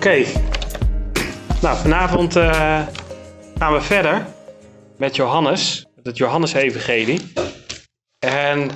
[0.00, 0.24] Oké.
[1.62, 2.86] Nou, vanavond eh,
[3.58, 4.26] gaan we verder
[4.96, 7.32] met Johannes, het Johannes-evangelie.
[8.18, 8.70] En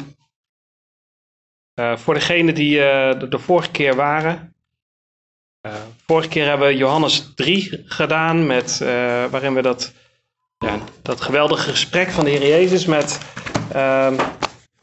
[1.74, 4.54] eh, voor degenen die eh, de, vorige keer waren.
[6.06, 8.78] vorige keer hebben we Johannes 3 gedaan, met,
[9.30, 9.92] waarin we dat,
[10.58, 13.18] ja, dat geweldige gesprek van de Heer Jezus met,
[13.72, 14.14] ehm,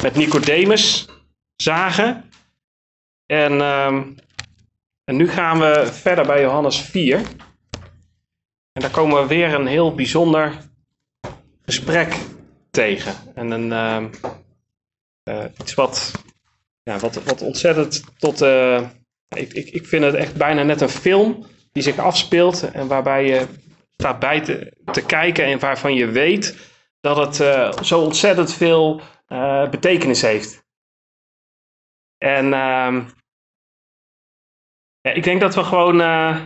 [0.04, 1.08] met Nicodemus
[1.56, 2.30] zagen.
[3.26, 4.04] En, ehm,
[5.04, 7.22] en nu gaan we verder bij Johannes 4.
[8.72, 10.58] En daar komen we weer een heel bijzonder
[11.66, 12.18] gesprek
[12.72, 13.14] tegen.
[13.36, 14.10] En een, ehm,
[15.24, 16.12] eh, iets wat,
[16.84, 18.42] ja, wat, wat ontzettend tot.
[18.42, 18.90] eh,
[19.36, 22.72] ik, ik, ik vind het echt bijna net een film die zich afspeelt.
[22.72, 23.48] En waarbij je
[23.92, 26.58] staat bij te, te kijken en waarvan je weet
[27.00, 29.02] dat het eh, zo ontzettend veel
[29.72, 30.64] betekenis heeft.
[32.18, 33.04] En ehm,
[35.02, 36.42] ja, ik denk dat we gewoon eh,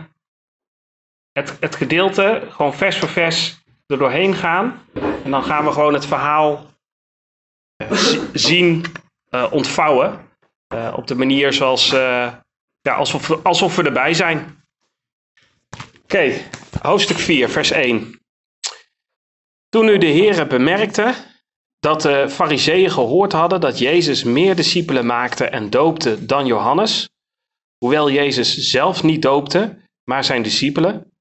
[1.32, 4.82] het, het gedeelte gewoon vers voor vers er doorheen gaan.
[5.24, 6.66] En dan gaan we gewoon het verhaal
[7.76, 8.84] eh, zi- zien
[9.30, 10.24] eh, ontvouwen.
[10.94, 14.64] Op de manier zoals, ja, alsof, we- alsof we erbij zijn.
[16.02, 16.32] Oké,
[16.82, 18.20] hoofdstuk 4, vers 1.
[19.68, 21.14] Toen nu de Heere bemerkte
[21.78, 27.08] dat de fariseeën gehoord hadden dat Jezus meer discipelen maakte en doopte dan Johannes,
[27.78, 31.12] hoewel Jezus zelf niet doopte, maar zijn discipelen,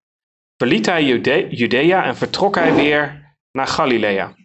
[0.58, 4.36] verliet hij Jude- Judea en vertrok hij weer naar Galilea.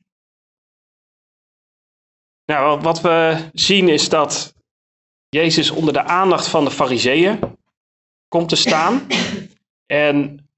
[2.44, 4.55] Nou, wat we zien is dat
[5.28, 7.58] Jezus onder de aandacht van de fariseeën
[8.28, 9.06] komt te staan.
[9.86, 10.48] En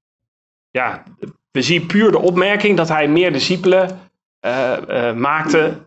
[0.71, 1.03] ja,
[1.51, 5.85] we zien puur de opmerking dat hij meer discipelen eh, eh, maakte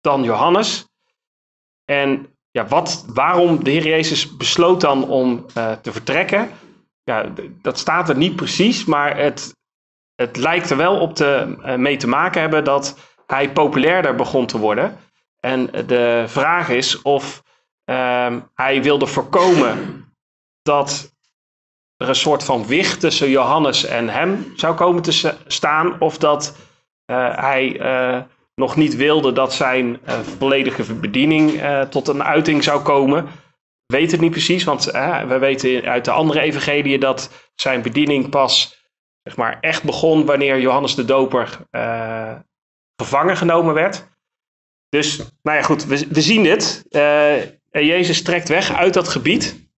[0.00, 0.88] dan Johannes.
[1.84, 6.50] En ja, wat, waarom de Heer Jezus besloot dan om eh, te vertrekken,
[7.04, 9.54] ja, dat staat er niet precies, maar het,
[10.14, 14.46] het lijkt er wel op te, eh, mee te maken hebben dat hij populairder begon
[14.46, 14.98] te worden.
[15.40, 17.42] En de vraag is of
[17.84, 20.04] ehm, hij wilde voorkomen
[20.62, 21.14] dat
[21.96, 26.56] er een soort van wicht tussen Johannes en hem zou komen te staan, of dat
[27.04, 27.80] eh, hij
[28.56, 33.28] nog niet wilde dat zijn eh, volledige bediening eh, tot een uiting zou komen.
[33.86, 38.28] Weet het niet precies, want eh, we weten uit de andere evangeliën dat zijn bediening
[38.30, 38.84] pas
[39.22, 41.58] zeg maar, echt begon wanneer Johannes de Doper
[42.96, 44.08] gevangen genomen werd.
[44.88, 46.84] Dus, nou ja, goed, we, we zien dit.
[47.70, 49.70] En Jezus trekt weg uit dat gebied.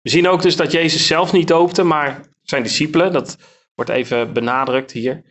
[0.00, 3.12] We zien ook dus dat Jezus zelf niet doopte, maar zijn discipelen.
[3.12, 3.36] Dat
[3.74, 5.22] wordt even benadrukt hier.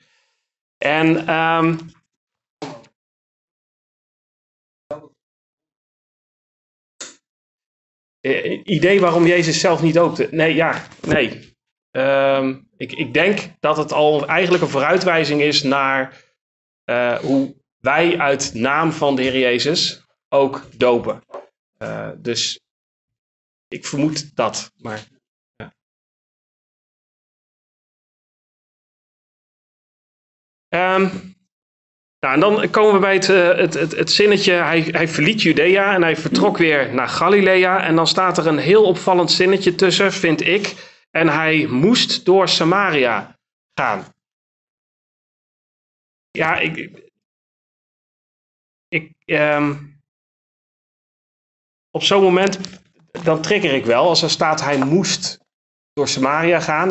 [0.78, 1.78] En ehm,
[8.64, 10.28] idee waarom Jezus zelf niet doopte?
[10.32, 11.56] Nee, ja, nee.
[11.92, 16.24] Ehm, ik, ik denk dat het al eigenlijk een vooruitwijzing is naar
[16.84, 21.24] eh, hoe wij uit naam van de Heer Jezus ook dopen.
[21.78, 22.60] Eh, dus
[23.68, 25.08] ik vermoed dat, maar.
[25.56, 25.74] Ja.
[30.68, 31.31] Ehm,
[32.22, 35.42] nou, en dan komen we bij het, eh, het, het, het zinnetje, hij, hij verliet
[35.42, 37.84] Judea en hij vertrok weer naar Galilea.
[37.84, 40.90] En dan staat er een heel opvallend zinnetje tussen, vind ik.
[41.12, 43.38] En hij moest door Samaria
[43.80, 44.06] gaan.
[46.32, 46.92] Ja, ik,
[48.88, 49.76] ik- ehm,
[51.92, 52.60] op zo'n moment,
[53.24, 55.40] dan trigger ik wel als er staat hij moest
[55.94, 56.90] door Samaria gaan.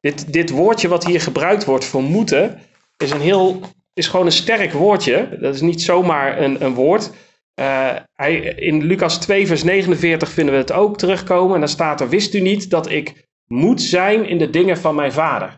[0.00, 2.62] Dit, dit woordje wat hier gebruikt wordt voor moeten,
[2.96, 3.60] is, een heel,
[3.98, 5.28] is gewoon een sterk woordje.
[5.40, 7.10] Dat is niet zomaar een, een woord.
[7.54, 11.54] Eh, hij, in Lucas 2, vers 49 vinden we het ook terugkomen.
[11.54, 14.94] En dan staat er, wist u niet dat ik moet zijn in de dingen van
[14.94, 15.54] mijn vader?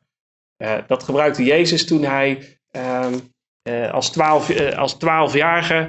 [0.56, 3.14] Eh, dat gebruikte Jezus toen hij ehm,
[3.62, 5.88] eh, als, twaalf, als twaalfjarige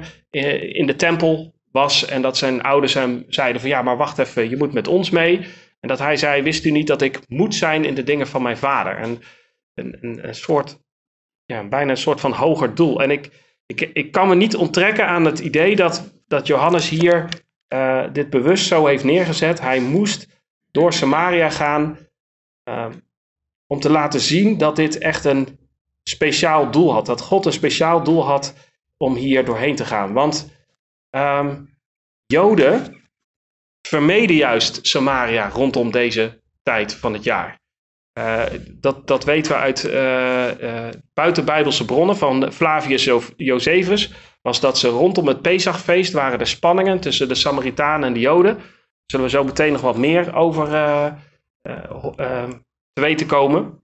[0.72, 2.06] in de tempel was.
[2.06, 5.10] En dat zijn ouders hem zeiden van ja, maar wacht even, je moet met ons
[5.10, 5.46] mee.
[5.80, 8.42] En dat hij zei, wist u niet dat ik moet zijn in de dingen van
[8.42, 8.96] mijn vader?
[8.96, 9.22] En
[9.74, 10.78] een, een, een soort,
[11.52, 13.02] ja, bijna een soort van hoger doel.
[13.02, 13.30] En ik,
[13.66, 17.28] ik, ik kan me niet onttrekken aan het idee dat, dat Johannes hier
[17.68, 19.60] eh, dit bewust zo heeft neergezet.
[19.60, 20.26] Hij moest
[20.70, 21.98] door Samaria gaan
[22.62, 22.92] ehm,
[23.66, 25.58] om te laten zien dat dit echt een
[26.02, 27.06] speciaal doel had.
[27.06, 28.54] Dat God een speciaal doel had
[28.96, 30.12] om hier doorheen te gaan.
[30.12, 30.50] Want
[31.10, 31.62] ehm,
[32.26, 33.00] Joden
[33.88, 37.61] vermeden juist Samaria rondom deze tijd van het jaar.
[38.12, 44.12] Eh, dat, dat weten we uit eh, buitenbijbelse bronnen van Flavius Jo- Josephus.
[44.42, 48.58] Was dat ze rondom het Pesachfeest waren er spanningen tussen de Samaritanen en de Joden.
[49.06, 50.66] Zullen we zo meteen nog wat meer over,
[52.92, 53.82] te weten komen.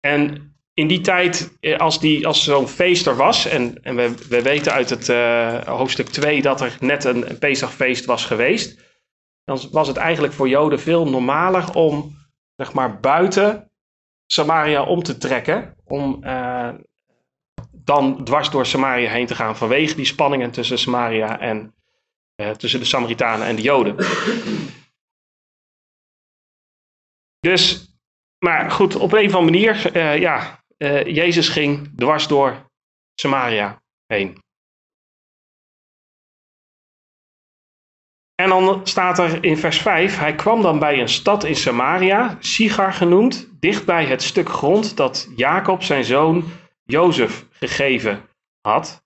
[0.00, 4.42] En in die tijd, als, die, als zo'n feest er was, en, en we, we
[4.42, 5.08] weten uit het
[5.66, 8.80] hoofdstuk 2 dat er net een, een Pesachfeest was geweest,
[9.44, 12.16] dan was het eigenlijk voor Joden veel normaler om
[12.56, 13.70] zeg maar, buiten
[14.26, 15.76] Samaria om te trekken.
[15.84, 16.74] Om uh,
[17.72, 21.74] dan dwars door Samaria heen te gaan vanwege die spanningen tussen Samaria en
[22.36, 23.96] uh, tussen de Samaritanen en de Joden.
[27.38, 27.94] Dus,
[28.38, 30.64] maar goed, op een of andere manier, uh, ja,
[31.04, 32.70] Jezus ging dwars door
[33.14, 34.44] Samaria heen.
[38.36, 42.36] En dan staat er in vers 5: Hij kwam dan bij een stad in Samaria,
[42.40, 46.44] Sigar genoemd, dichtbij het stuk grond dat Jacob zijn zoon
[46.84, 48.28] Jozef gegeven
[48.60, 49.04] had.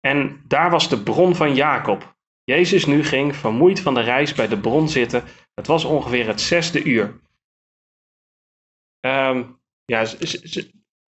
[0.00, 2.16] En daar was de bron van Jacob.
[2.44, 5.24] Jezus nu ging vermoeid van de reis bij de bron zitten.
[5.54, 7.20] Het was ongeveer het zesde uur.
[9.00, 10.06] Um, ja,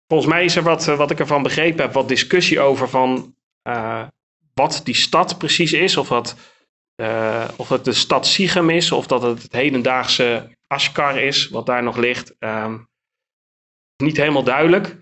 [0.06, 3.34] volgens mij is er wat, wat ik ervan begrepen heb, wat discussie over van
[3.68, 4.06] uh,
[4.54, 5.96] wat die stad precies is.
[5.96, 6.36] Of wat
[6.96, 11.66] uh, of het de stad Sichem is, of dat het het hedendaagse Ashkar is, wat
[11.66, 12.34] daar nog ligt.
[12.38, 12.88] Um,
[13.96, 14.96] niet helemaal duidelijk.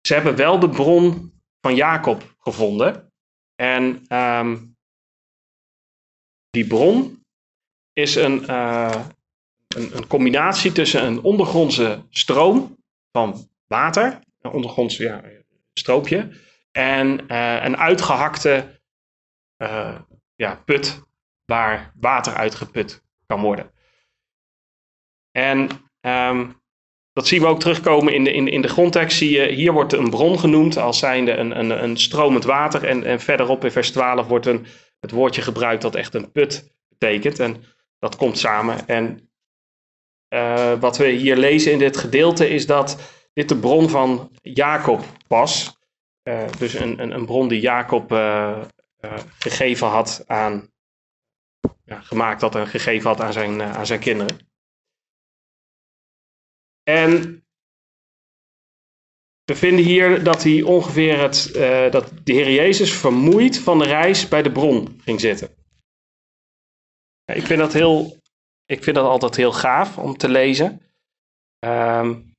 [0.00, 3.12] Ze hebben wel de bron van Jacob gevonden.
[3.54, 4.76] En um,
[6.50, 7.22] die bron
[7.92, 9.04] is een, uh,
[9.68, 12.76] een, een, combinatie tussen een ondergrondse stroom
[13.12, 15.24] van water, een ondergrondse ja,
[15.72, 16.30] stroopje,
[16.70, 18.80] en uh, een uitgehakte
[20.38, 21.02] ja, put
[21.44, 23.70] waar water uitgeput kan worden.
[25.30, 25.68] En
[26.00, 26.62] um,
[27.12, 29.18] dat zien we ook terugkomen in de, in, in de grondtekst.
[29.18, 32.84] Zie je, hier wordt een bron genoemd als zijnde een, een, een stromend water.
[32.84, 34.66] En, en verderop in vers 12 wordt een,
[35.00, 37.38] het woordje gebruikt dat echt een put betekent.
[37.38, 37.64] En
[37.98, 38.86] dat komt samen.
[38.86, 39.30] En
[40.34, 43.00] uh, wat we hier lezen in dit gedeelte is dat
[43.32, 45.76] dit de bron van Jacob was.
[46.28, 48.60] Uh, dus een, een, een, bron die Jacob uh,
[49.38, 50.72] gegeven had aan,
[51.84, 54.50] ja, gemaakt had en gegeven had aan zijn, uh, aan zijn kinderen.
[56.82, 57.42] En
[59.44, 63.84] we vinden hier dat hij ongeveer het, uh, dat de Heer Jezus vermoeid van de
[63.84, 65.48] reis bij de bron ging zitten.
[67.24, 68.16] Ja, ik, vind dat heel,
[68.64, 70.82] ik vind dat altijd heel gaaf om te lezen.
[71.66, 72.36] Um,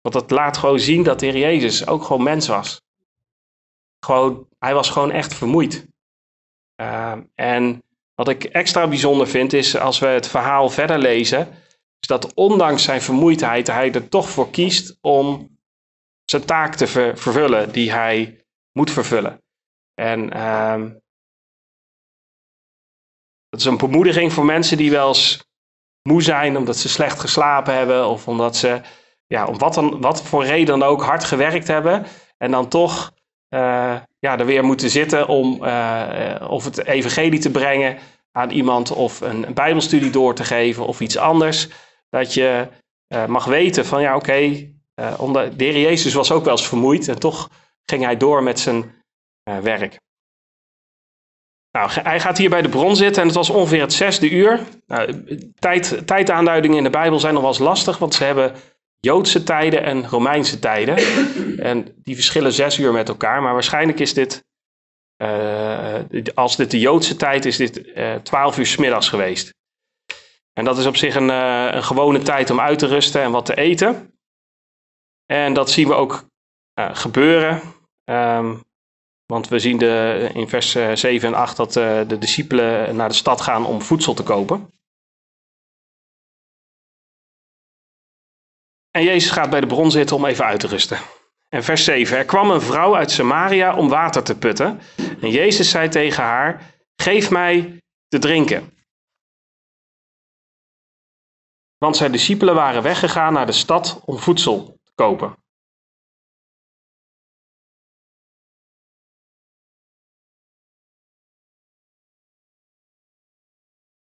[0.00, 2.80] want dat laat gewoon zien dat de Heer Jezus ook gewoon mens was.
[4.58, 5.86] Hij was gewoon echt vermoeid.
[6.80, 7.82] Uh, en
[8.14, 11.48] wat ik extra bijzonder vind is als we het verhaal verder lezen,
[12.00, 15.58] is dat ondanks zijn vermoeidheid hij er toch voor kiest om
[16.24, 19.42] zijn taak te ver vervullen die hij moet vervullen.
[19.94, 20.82] En uh,
[23.48, 25.44] dat is een bemoediging voor mensen die wel eens
[26.02, 28.80] moe zijn omdat ze slecht geslapen hebben of omdat ze,
[29.26, 32.06] ja, om wat, dan, wat voor reden dan ook hard gewerkt hebben
[32.38, 33.12] en dan toch
[34.18, 37.98] ja, er weer moeten zitten om uh, of het evangelie te brengen
[38.32, 41.68] aan iemand of een, bijbelstudie door te geven of iets anders.
[42.08, 42.68] Dat je
[43.26, 47.18] mag weten van ja oké, okay, de Heer Jezus was ook wel eens vermoeid en
[47.18, 47.50] toch
[47.84, 48.94] ging hij door met zijn
[49.42, 49.98] werk.
[51.70, 54.60] Nou, hij gaat hier bij de bron zitten en het was ongeveer het zesde uur.
[54.86, 55.24] Nou,
[55.58, 58.54] tijd, tijdaanduidingen in de Bijbel zijn nog wel eens lastig, want ze hebben
[59.00, 60.96] Joodse tijden en Romeinse tijden.
[61.58, 63.42] En die verschillen zes uur met elkaar.
[63.42, 64.44] Maar waarschijnlijk is dit,
[65.22, 66.00] uh,
[66.34, 69.54] als dit de Joodse tijd is, dit uh, twaalf uur s middags geweest.
[70.52, 73.30] En dat is op zich een, uh, een, gewone tijd om uit te rusten en
[73.30, 74.14] wat te eten.
[75.26, 76.24] En dat zien we ook
[76.74, 77.60] gebeuren.
[78.04, 78.64] Um,
[79.26, 83.40] want we zien de, in vers 7 en 8 dat de discipelen naar de stad
[83.40, 84.70] gaan om voedsel te kopen.
[88.96, 90.98] En Jezus gaat bij de bron zitten om even uit te rusten.
[91.48, 92.16] En vers 7.
[92.16, 94.80] Er kwam een vrouw uit Samaria om water te putten.
[95.20, 98.72] En Jezus zei tegen haar: Geef mij te drinken.
[101.78, 105.36] Want zijn discipelen waren weggegaan naar de stad om voedsel te kopen.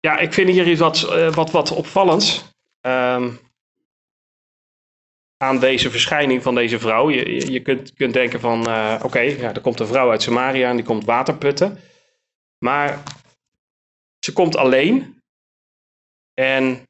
[0.01, 2.45] Ja, ik vind hier iets wat, uh, wat, wat opvallends.
[2.81, 3.48] Um,
[5.39, 7.11] aan deze verschijning van deze vrouw.
[7.11, 10.69] Je, je kunt, kunt denken van, uh, oké, ja, er komt een vrouw uit Samaria
[10.69, 11.79] en die komt water putten.
[12.59, 13.03] Maar
[14.19, 15.23] ze komt alleen.
[16.35, 16.87] En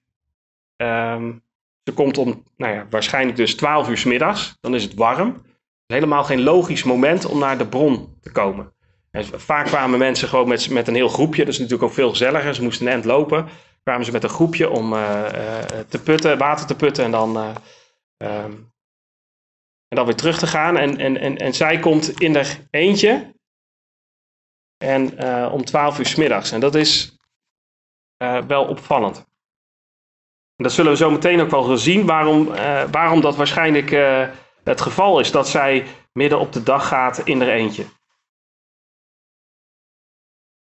[0.77, 1.43] um,
[1.85, 4.57] ze komt om, nou ja, waarschijnlijk dus 12 uur s middags.
[4.61, 5.43] Dan is het warm.
[5.87, 8.73] is helemaal geen logisch moment om naar de bron te komen.
[9.11, 11.45] En vaak kwamen mensen gewoon met, met een heel groepje.
[11.45, 12.55] Dat is natuurlijk ook veel gezelliger.
[12.55, 13.49] Ze moesten een end lopen.
[13.83, 14.91] kwamen ze met een groepje om
[15.89, 17.57] te putten, water te putten en dan,
[18.19, 18.53] ehm,
[19.89, 20.77] en dan weer terug te gaan.
[20.77, 23.35] En, en, en, en zij komt in er eentje
[24.77, 26.51] en om 12 uur s middags.
[26.53, 27.19] En dat is
[28.47, 29.17] wel opvallend.
[30.57, 32.47] En dat zullen we zo meteen ook wel zien, waarom,
[32.91, 33.91] waarom dat waarschijnlijk
[34.65, 37.87] het geval is dat zij midden op de dag gaat in er eentje.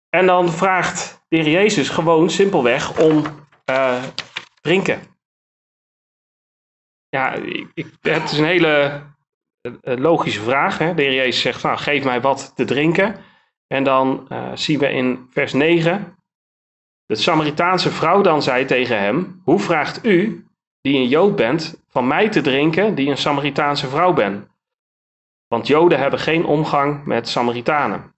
[0.09, 3.25] En dan vraagt de Jezus gewoon simpelweg om
[4.61, 5.16] drinken.
[7.17, 7.33] Ja,
[7.75, 9.03] ik, het is een hele
[9.63, 10.79] uh, logische vraag.
[10.79, 10.95] Hè?
[10.95, 13.17] De heer Jezus zegt, nou, geef mij wat te drinken.
[13.67, 16.17] En dan uh, zien we in vers 9,
[17.07, 20.47] de Samaritaanse vrouw dan zei tegen hem, hoe vraagt u,
[20.81, 24.51] die een Jood bent, van mij te drinken, die een Samaritaanse vrouw ben?
[25.49, 28.15] Want Joden hebben geen omgang met Samaritanen.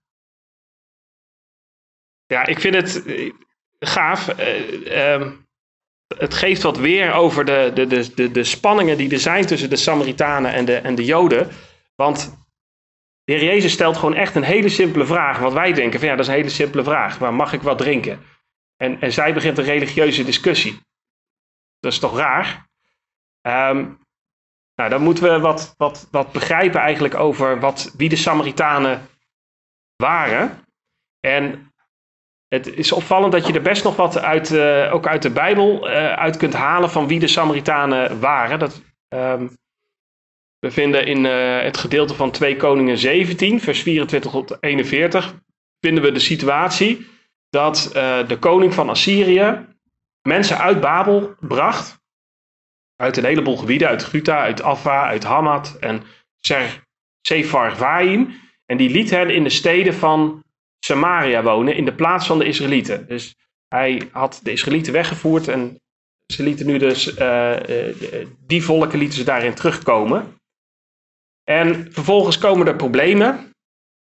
[2.26, 3.32] Ja, ik vind het eh,
[3.78, 4.38] gaaf.
[4.38, 5.32] Uh,
[6.16, 9.70] het geeft wat weer over de, de, de, de, de spanningen die er zijn tussen
[9.70, 11.48] de Samaritanen en de, en de Joden.
[11.94, 12.46] Want
[13.24, 15.38] de Heer Jezus stelt gewoon echt een hele simpele vraag.
[15.38, 17.20] Wat wij denken van ja, dat is een hele simpele vraag.
[17.20, 18.20] Maar mag ik wat drinken?
[18.76, 20.80] En, en zij begint een religieuze discussie.
[21.80, 22.68] Dat is toch raar?
[23.42, 24.06] Um,
[24.74, 29.08] nou, dan moeten we wat, wat, wat begrijpen eigenlijk over wat, wie de Samaritanen
[29.96, 30.64] waren.
[31.20, 31.72] En
[32.48, 35.88] het is opvallend dat je er best nog wat uit, uh, ook uit de Bijbel
[35.88, 38.58] uh, uit kunt halen van wie de Samaritanen waren.
[38.58, 39.56] Dat, um,
[40.58, 45.34] we vinden in uh, het gedeelte van 2 Koningen 17, vers 24 tot 41,
[45.80, 47.06] vinden we de situatie
[47.50, 47.90] dat
[48.26, 49.66] de koning van Assyrië
[50.22, 51.98] mensen uit Babel bracht
[52.96, 56.02] uit een heleboel gebieden, uit Guta, uit Afwa, uit Hamad en
[57.20, 58.40] Sepharvaim.
[58.66, 60.44] En die liet hen in de steden van
[60.78, 63.06] Samaria wonen, in de plaats van de Israëlieten.
[63.08, 63.34] Dus
[63.68, 65.80] hij had de Israëlieten weggevoerd en
[66.26, 67.56] ze lieten nu dus, uh,
[68.46, 70.36] die volken lieten ze daarin terugkomen.
[71.44, 73.52] En vervolgens komen er problemen.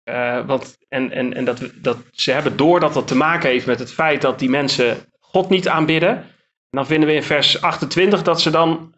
[0.10, 3.66] Uh, want, en en, en dat, dat, ze hebben door dat dat te maken heeft
[3.66, 6.34] met het feit dat die mensen God niet aanbidden
[6.74, 8.94] dan vinden we in vers 28 dat, ze dan,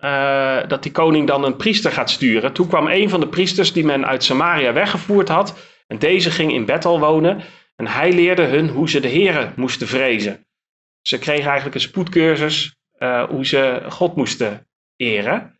[0.67, 2.53] dat die koning dan een priester gaat sturen.
[2.53, 5.58] Toen kwam een van de priesters die men uit Samaria weggevoerd had.
[5.88, 7.44] En deze ging in Bethel wonen.
[7.75, 10.46] En hij leerde hun hoe ze de heren moesten vrezen.
[11.01, 15.60] Ze kregen eigenlijk een spoedcursus uh, hoe ze God moesten eren.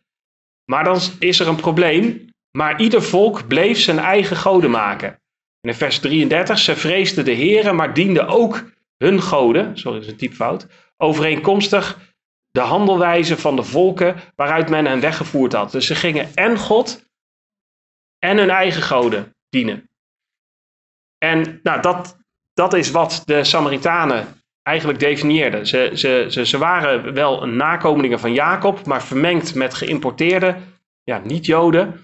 [0.64, 2.28] Maar dan is er een probleem.
[2.50, 5.08] Maar ieder volk bleef zijn eigen goden maken.
[5.60, 8.64] En in vers 33, ze vreesden de heren, maar dienden ook
[8.96, 9.78] hun goden.
[9.78, 12.14] Sorry, dat is een typfout overeenkomstig
[12.50, 15.72] de handelwijze van de volken waaruit men hen weggevoerd had.
[15.72, 17.04] Dus ze gingen en God
[18.18, 19.90] en hun eigen goden dienen.
[21.18, 22.16] En nou, dat,
[22.52, 25.66] dat is wat de Samaritanen eigenlijk definieerden.
[25.66, 30.56] Ze, ze, ze, waren wel nakomelingen van Jacob, maar vermengd met geïmporteerde,
[31.02, 32.00] ja, niet-Joden.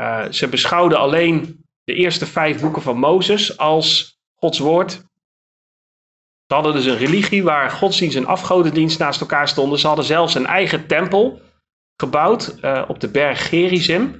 [0.00, 4.90] Uh, ze beschouwden alleen de eerste vijf boeken van Mozes als Gods woord.
[6.46, 9.78] Ze hadden dus een religie waar godsdienst en afgodendienst naast elkaar stonden.
[9.78, 11.40] Ze hadden zelfs een eigen tempel
[11.96, 14.16] gebouwd uh, op de berg Gerizim.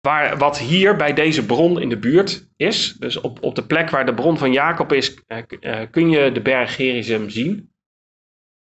[0.00, 2.92] Waar, wat hier bij deze bron in de buurt is.
[2.92, 6.32] Dus op, op de plek waar de bron van Jacob is, uh, uh, kun je
[6.32, 7.72] de berg Gerizim zien.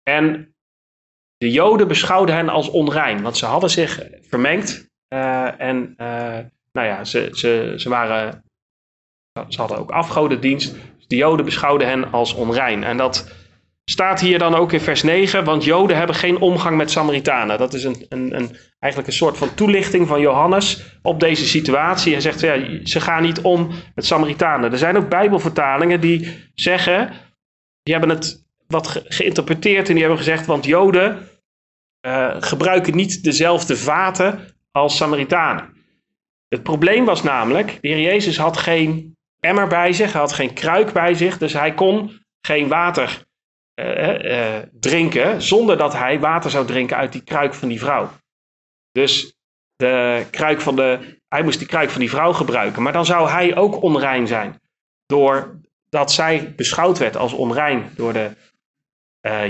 [0.03, 0.55] En
[1.37, 4.89] de Joden beschouwden hen als onrein, want ze hadden zich vermengd.
[5.57, 5.95] en
[6.71, 8.43] nou ja, ze, ze, ze, waren,
[9.47, 10.75] ze hadden ook afgodendienst.
[11.07, 12.83] De Joden beschouwden hen als onrein.
[12.83, 13.40] En dat
[13.85, 17.57] staat hier dan ook in vers 9, want Joden hebben geen omgang met Samaritanen.
[17.57, 22.11] Dat is een, een, een, eigenlijk een soort van toelichting van Johannes op deze situatie.
[22.11, 24.71] Hij zegt, ja, ze gaan niet om met Samaritanen.
[24.71, 27.13] Er zijn ook Bijbelvertalingen die zeggen,
[27.83, 31.29] die hebben het wat geïnterpreteerd en die hebben gezegd, want Joden
[32.07, 34.39] uh, gebruiken niet dezelfde vaten
[34.71, 35.69] als Samaritanen.
[36.47, 40.53] Het probleem was namelijk, de Heer Jezus had geen emmer bij zich, hij had geen
[40.53, 43.23] kruik bij zich, dus hij kon geen water
[43.81, 48.09] uh, uh, drinken zonder dat hij water zou drinken uit die kruik van die vrouw.
[48.91, 49.35] Dus
[49.75, 53.29] de kruik van de, hij moest die kruik van die vrouw gebruiken, maar dan zou
[53.29, 54.61] hij ook onrein zijn,
[55.05, 58.31] doordat zij beschouwd werd als onrein door de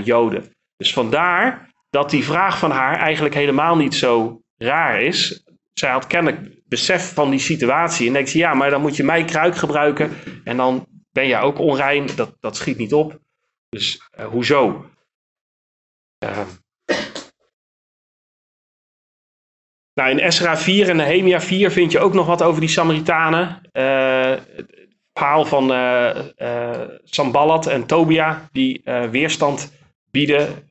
[0.04, 0.52] Joden.
[0.76, 5.44] Dus vandaar dat die vraag van haar eigenlijk helemaal niet zo raar is.
[5.72, 8.06] Zij had kennelijk besef van die situatie.
[8.06, 10.10] En denk je, ja, maar dan moet je mij kruik gebruiken.
[10.44, 12.06] En dan ben je ook onrein.
[12.16, 13.20] Dat, dat schiet niet op.
[13.72, 14.90] Dus uh, hoezo?
[16.24, 16.46] Uh,
[19.94, 23.60] nou, in Esra 4 en Nehemia 4 vind je ook nog wat over die Samaritanen.
[23.72, 24.36] Uh,
[25.12, 29.72] verhaal van uh, Sambalat en Tobia die weerstand
[30.10, 30.70] bieden.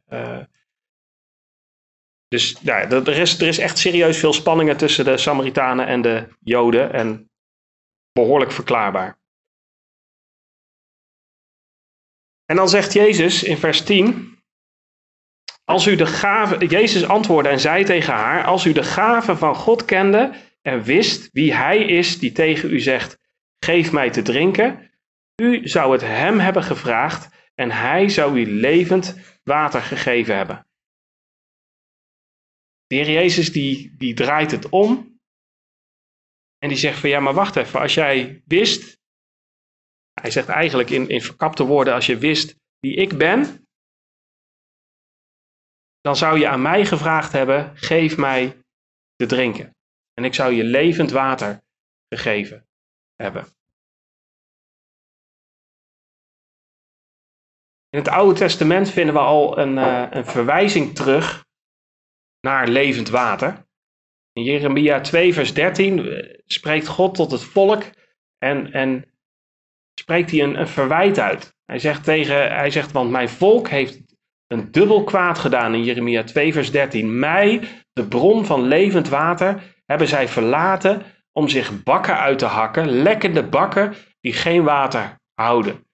[2.27, 6.27] dus ja, er, is, er is echt serieus veel spanningen tussen de Samaritanen en de
[6.39, 7.29] Joden en
[8.11, 9.20] behoorlijk verklaarbaar.
[12.51, 14.37] En dan zegt Jezus in vers 10,
[15.63, 19.55] als u de gave, Jezus antwoordde en zei tegen haar, als u de gave van
[19.55, 23.17] God kende en wist wie Hij is die tegen u zegt,
[23.59, 24.91] geef mij te drinken,
[25.35, 30.67] u zou het Hem hebben gevraagd en Hij zou u levend water gegeven hebben.
[32.87, 35.19] De Heer Jezus die, die draait het om
[36.57, 39.00] en die zegt van ja, maar wacht even, als jij wist,
[40.21, 43.67] hij zegt eigenlijk in, in verkapte woorden, als je wist wie ik ben,
[46.01, 48.57] dan zou je aan mij gevraagd hebben, geef mij
[49.15, 49.75] te drinken.
[50.13, 51.61] En ik zou je levend water
[52.07, 52.67] gegeven
[53.15, 53.45] hebben.
[57.89, 61.45] In het Oude Testament vinden we al een, uh, een verwijzing terug
[62.39, 63.65] naar levend water.
[64.33, 67.83] In Jeremia 2, vers 13 eh, spreekt God tot het volk
[68.37, 69.10] en, en
[70.01, 71.55] spreekt hij een, een verwijt uit.
[71.65, 74.01] Hij zegt, tegen, hij zegt, want mijn volk heeft
[74.47, 77.19] een dubbel kwaad gedaan in Jeremia 2, vers 13.
[77.19, 77.61] Mij,
[77.93, 83.43] de bron van levend water, hebben zij verlaten om zich bakken uit te hakken, lekkende
[83.43, 85.85] bakken die geen water houden.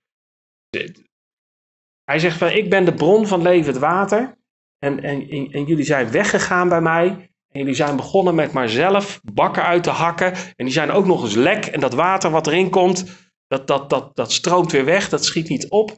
[2.04, 4.36] Hij zegt van, ik ben de bron van levend water
[4.80, 7.08] en, en, en jullie zijn weggegaan bij mij
[7.52, 11.06] en jullie zijn begonnen met maar zelf bakken uit te hakken en die zijn ook
[11.06, 15.10] nog eens lek en dat water wat erin komt, dat, dat, dat, stroomt weer weg,
[15.10, 15.98] dat schiet niet op.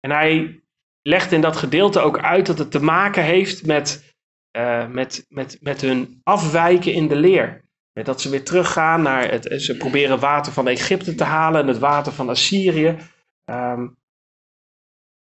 [0.00, 0.62] En hij
[1.02, 4.16] legt in dat gedeelte ook uit dat het te maken heeft met,
[4.56, 7.66] uh, met, met, met hun afwijken in de leer.
[7.92, 9.62] Met dat ze weer teruggaan naar het.
[9.62, 12.96] Ze proberen water van Egypte te halen en het water van Assyrië.
[13.44, 13.96] Um,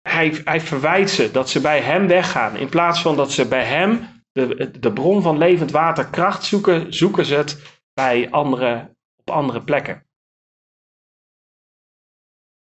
[0.02, 2.56] hij, hij verwijt ze dat ze bij hem weggaan.
[2.56, 6.93] In plaats van dat ze bij hem de, de bron van levend water kracht zoeken,
[6.93, 10.06] zoeken ze het bij andere, op andere plekken.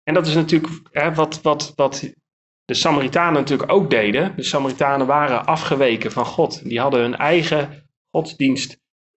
[0.03, 2.13] En dat is natuurlijk hè, wat, wat, wat
[2.65, 4.35] de Samaritanen natuurlijk ook deden.
[4.35, 6.63] De Samaritanen waren afgeweken van God.
[6.63, 8.79] Die hadden hun eigen godsdienst,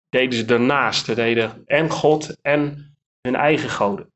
[0.09, 1.05] deden ze ernaast.
[1.05, 4.11] Ze deden en God en hun eigen goden.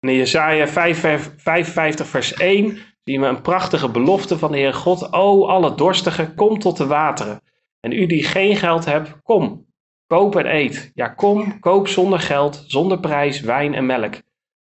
[0.00, 5.12] in Jesaja 55 vers 1 zien we een prachtige belofte van de Heer God.
[5.12, 7.40] O, alle dorstigen, kom tot de wateren.
[7.80, 9.66] En u die geen geld hebt, kom,
[10.06, 10.90] koop en eet.
[10.94, 14.14] Ja, kom, koop zonder geld, zonder prijs, wijn en melk.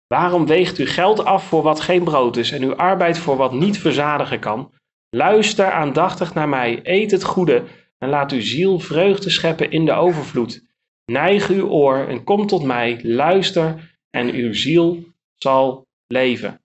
[0.08, 3.54] Waarom weegt u geld af voor wat geen brood is en uw arbeid voor wat
[3.54, 4.72] niet verzadigen kan?
[5.10, 7.64] Luister aandachtig naar mij, eet het goede
[7.98, 10.64] en laat uw ziel vreugde scheppen in de overvloed.
[11.06, 15.04] Neig uw oor en kom tot mij, luister en uw ziel
[15.36, 16.62] zal leven.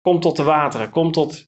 [0.00, 1.46] Kom tot de wateren, kom tot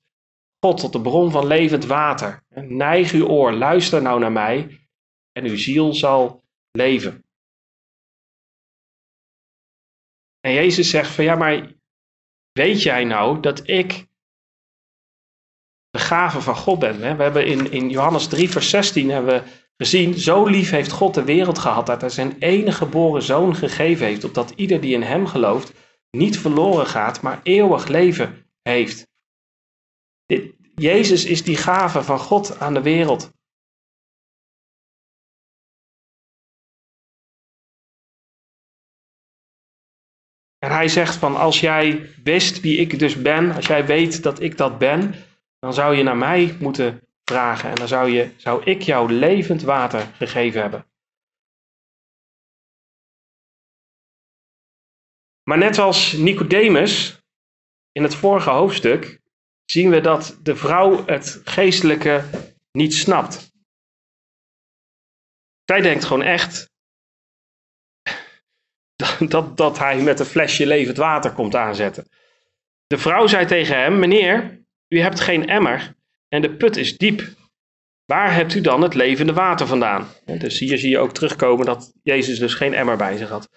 [0.60, 2.42] God, tot de bron van levend water.
[2.54, 4.78] Neig uw oor, luister nou naar mij
[5.32, 7.24] en uw ziel zal leven.
[10.40, 11.72] En Jezus zegt van ja, maar
[12.52, 14.06] weet jij nou dat ik
[15.90, 17.02] de gave van God ben?
[17.02, 17.16] Hè?
[17.16, 21.14] We hebben in, in Johannes 3, vers 16 hebben we gezien, zo lief heeft God
[21.14, 25.02] de wereld gehad dat hij zijn enige geboren zoon gegeven heeft, opdat ieder die in
[25.02, 25.72] hem gelooft
[26.10, 29.06] niet verloren gaat, maar eeuwig leven heeft.
[30.26, 33.30] Dit, Jezus is die gave van God aan de wereld.
[40.60, 44.40] En hij zegt van als jij wist wie ik dus ben, als jij weet dat
[44.40, 45.14] ik dat ben,
[45.58, 49.62] dan zou je naar mij moeten vragen en dan zou, je, zou ik jou levend
[49.62, 50.86] water gegeven hebben.
[55.42, 57.22] Maar net als Nicodemus
[57.92, 59.20] in het vorige hoofdstuk
[59.64, 62.24] zien we dat de vrouw het geestelijke
[62.72, 63.52] niet snapt.
[65.64, 66.70] Zij denkt gewoon echt
[69.28, 72.08] dat, dat hij met een flesje levend water komt aanzetten.
[72.86, 75.94] De vrouw zei tegen hem: Meneer, u hebt geen emmer
[76.28, 77.22] en de put is diep.
[78.04, 80.08] Waar hebt u dan het levende water vandaan?
[80.24, 83.48] Dus hier zie je ook terugkomen dat Jezus dus geen emmer bij zich had.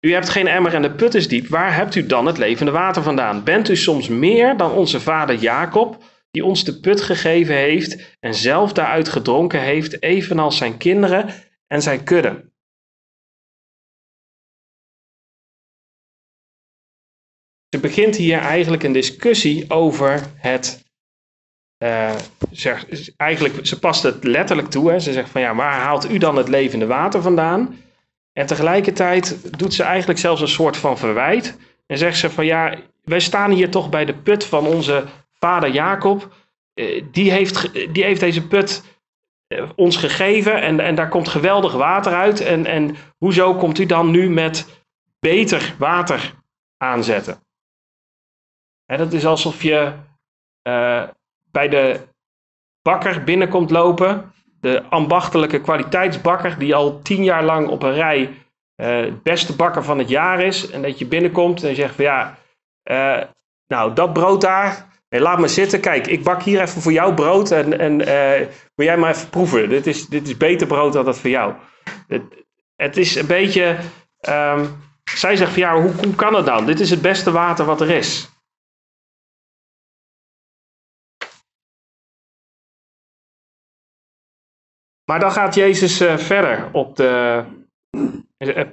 [0.00, 1.46] U hebt geen emmer en de put is diep.
[1.46, 3.44] Waar hebt u dan het levende water vandaan?
[3.44, 8.34] Bent u soms meer dan onze vader Jacob, die ons de put gegeven heeft en
[8.34, 11.28] zelf daaruit gedronken heeft, evenals zijn kinderen
[11.66, 12.50] en zijn kudde?
[17.70, 20.88] Ze begint hier eigenlijk een discussie over het.
[21.84, 22.14] Uh,
[22.50, 24.90] zeg, eigenlijk, ze past het letterlijk toe.
[24.90, 24.98] Hè.
[24.98, 27.78] Ze zegt van ja, waar haalt u dan het levende water vandaan?
[28.32, 31.56] En tegelijkertijd doet ze eigenlijk zelfs een soort van verwijt.
[31.86, 35.70] En zegt ze van ja, wij staan hier toch bij de put van onze vader
[35.70, 36.34] Jacob.
[36.74, 38.82] Eh, die, heeft, die heeft deze put
[39.46, 42.40] eh, ons gegeven en, en daar komt geweldig water uit.
[42.40, 44.84] En, en hoezo komt u dan nu met
[45.20, 46.34] beter water
[46.76, 47.40] aanzetten?
[48.90, 49.92] En dat is alsof je
[50.68, 51.02] uh,
[51.50, 52.00] bij de
[52.82, 54.32] bakker binnenkomt lopen.
[54.60, 59.84] De ambachtelijke kwaliteitsbakker die al tien jaar lang op een rij uh, het beste bakker
[59.84, 60.70] van het jaar is.
[60.70, 62.38] En dat je binnenkomt en je zegt van ja,
[62.84, 63.22] uh,
[63.66, 65.80] nou dat brood daar, laat maar zitten.
[65.80, 67.96] Kijk, ik bak hier even voor jou brood en, en
[68.74, 69.68] wil jij maar even proeven.
[69.68, 71.54] Dit is, dit is beter brood dan dat voor jou.
[72.08, 72.22] Het,
[72.76, 73.76] het is een beetje,
[74.28, 76.66] um, zij zegt van ja, hoe, hoe kan het dan?
[76.66, 78.39] Dit is het beste water wat er is.
[85.10, 87.42] Maar dan gaat Jezus uh, verder op de.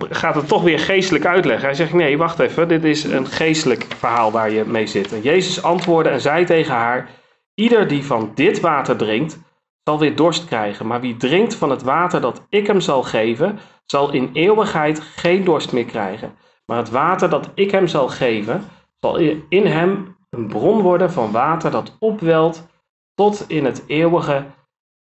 [0.10, 1.65] Gaat het toch weer geestelijk uitleggen.
[1.65, 2.67] Hij zegt: Nee, wacht even.
[2.67, 5.13] Dit is een geestelijk verhaal waar je mee zit.
[5.13, 7.10] En Jezus antwoordde en zei tegen haar:
[7.54, 9.39] Ieder die van dit water drinkt,
[9.84, 10.88] zal weer dorst krijgen.
[10.88, 15.43] Maar wie drinkt van het water dat ik hem zal geven, zal in eeuwigheid geen
[15.43, 16.36] dorst meer krijgen.
[16.65, 18.63] Maar het water dat ik hem zal geven,
[18.97, 19.17] zal
[19.50, 22.67] in hem een bron worden van water dat opwelt
[23.13, 24.45] tot in het eeuwige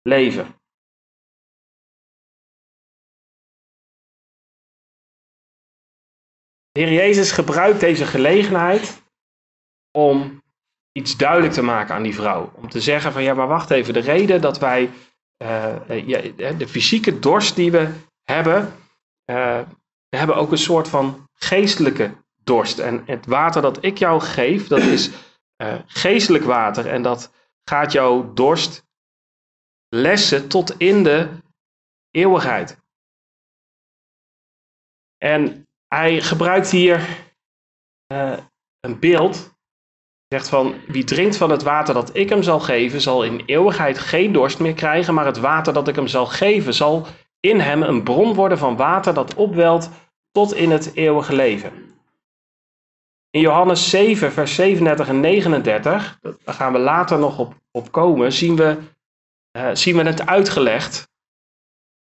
[0.02, 0.62] leven.
[6.74, 9.04] Heer Jezus gebruikt deze gelegenheid
[9.92, 10.44] om
[10.92, 12.52] iets duidelijk te maken aan die vrouw.
[12.56, 14.90] Om te zeggen van ja, maar wacht even, de reden dat wij
[15.38, 15.76] uh,
[16.58, 18.74] de fysieke dorst die we hebben,
[20.10, 22.80] we hebben ook een soort van geestelijke dorst.
[22.80, 25.10] En het water dat ik jou geef, dat is
[25.86, 27.32] geestelijk water en dat
[27.64, 28.86] gaat jouw dorst
[29.90, 31.30] lessen tot in de
[32.12, 32.78] eeuwigheid.
[35.18, 35.63] En
[35.94, 37.26] hij gebruikt hier
[38.14, 38.38] uh,
[38.80, 39.56] een beeld.
[40.28, 44.00] Zegt van, wie drinkt van het water dat ik hem zal geven, zal in eeuwigheid
[44.00, 47.08] geen dorst meer krijgen, maar het water dat ik hem zal geven, zal
[47.40, 49.90] in hem een bron worden van water dat opwelt
[50.32, 51.72] tot in het eeuwige leven.
[53.30, 58.56] In Johannes 7, vers 37 en 39, daar gaan we later nog op, komen, zien
[58.56, 58.78] we,
[59.58, 61.12] uh, zien we het uitgelegd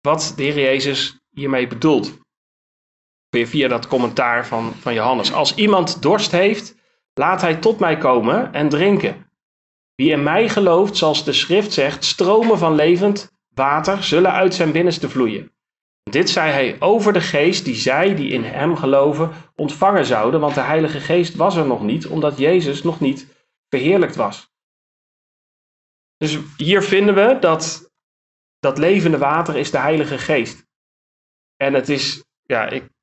[0.01, 2.24] wat de Heer Jezus hiermee bedoelt
[3.35, 5.33] weer via dat commentaar van, van Johannes.
[5.33, 6.75] Als iemand dorst heeft,
[7.15, 9.27] laat hij tot mij komen en drinken.
[9.95, 14.73] Wie in mij gelooft, zoals de schrift zegt, stromen van levend water zullen uit zijn
[14.73, 15.53] binnenste vloeien.
[16.11, 20.55] Dit zei hij over de geest die zij die in hem geloven ontvangen zouden, want
[20.55, 23.27] de Heilige Geest was er nog niet, omdat Jezus nog niet
[23.69, 24.53] verheerlijkt was.
[26.17, 27.93] Dus hier vinden we dat
[28.59, 30.67] dat levende water is de Heilige Geest.
[31.57, 32.94] En het is, ja, ik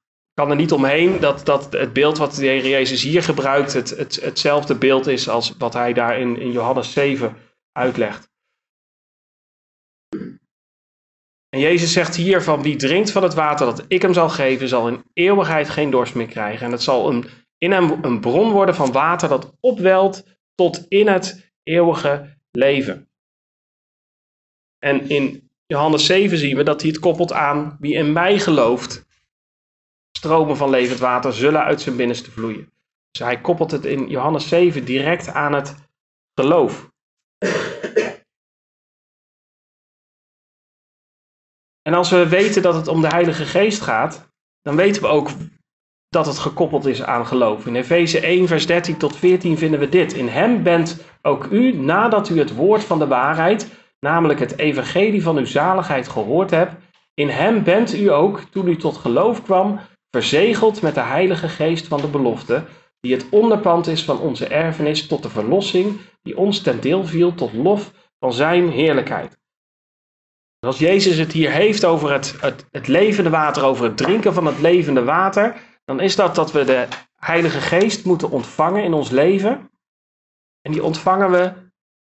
[0.42, 3.90] kan er niet omheen dat, dat het beeld wat de Heer Jezus hier gebruikt, het,
[3.90, 7.36] het, hetzelfde beeld is als wat hij daar in, in Johannes 7
[7.72, 8.30] uitlegt.
[11.50, 14.68] En Jezus zegt hier van wie drinkt van het water dat ik hem zal geven,
[14.68, 16.66] zal in eeuwigheid geen dorst meer krijgen.
[16.66, 17.26] En het zal een,
[17.58, 20.24] in hem een bron worden van water dat opwelt
[20.56, 23.10] tot in het eeuwige leven.
[24.80, 29.10] En in Johannes 7 zien we dat hij het koppelt aan wie in mij gelooft,
[30.22, 32.72] stromen van levend water zullen uit zijn binnenste vloeien.
[33.12, 35.76] Dus hij koppelt het in Johannes 7 direct aan het
[36.34, 36.90] geloof.
[41.82, 44.30] En als we weten dat het om de Heilige Geest gaat,
[44.62, 45.30] dan weten we ook
[46.10, 47.66] dat het gekoppeld is aan geloof.
[47.66, 50.14] In Efeze 1, vers 13 tot 14 vinden we dit.
[50.14, 53.68] In hem bent ook u, nadat u het woord van de waarheid,
[54.00, 56.76] namelijk het evangelie van uw zaligheid gehoord hebt,
[57.14, 59.80] in hem bent u ook, toen u tot geloof kwam,
[60.12, 62.64] verzegeld met de Heilige Geest van de belofte,
[63.00, 67.34] die het onderpand is van onze erfenis tot de verlossing die ons ten deel viel
[67.34, 69.40] tot lof van Zijn heerlijkheid.
[70.60, 72.36] Als Jezus het hier heeft over het,
[72.72, 76.64] het, levende water, over het drinken van het levende water, dan is dat dat we
[76.64, 79.72] de Heilige Geest moeten ontvangen in ons leven.
[80.62, 81.54] En die ontvangen we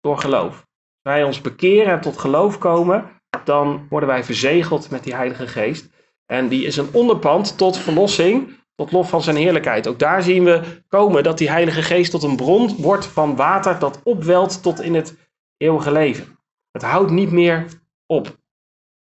[0.00, 0.54] door geloof.
[0.54, 3.10] Als wij ons bekeren en tot geloof komen,
[3.44, 5.88] dan worden wij verzegeld met die Heilige Geest.
[6.30, 9.88] En die is een onderpand tot verlossing, tot lof van zijn heerlijkheid.
[9.88, 13.78] Ook daar zien we komen dat die Heilige Geest tot een bron wordt van water
[13.78, 15.16] dat opwelt tot in het
[15.56, 16.38] eeuwige leven.
[16.70, 17.66] Het houdt niet meer
[18.06, 18.38] op.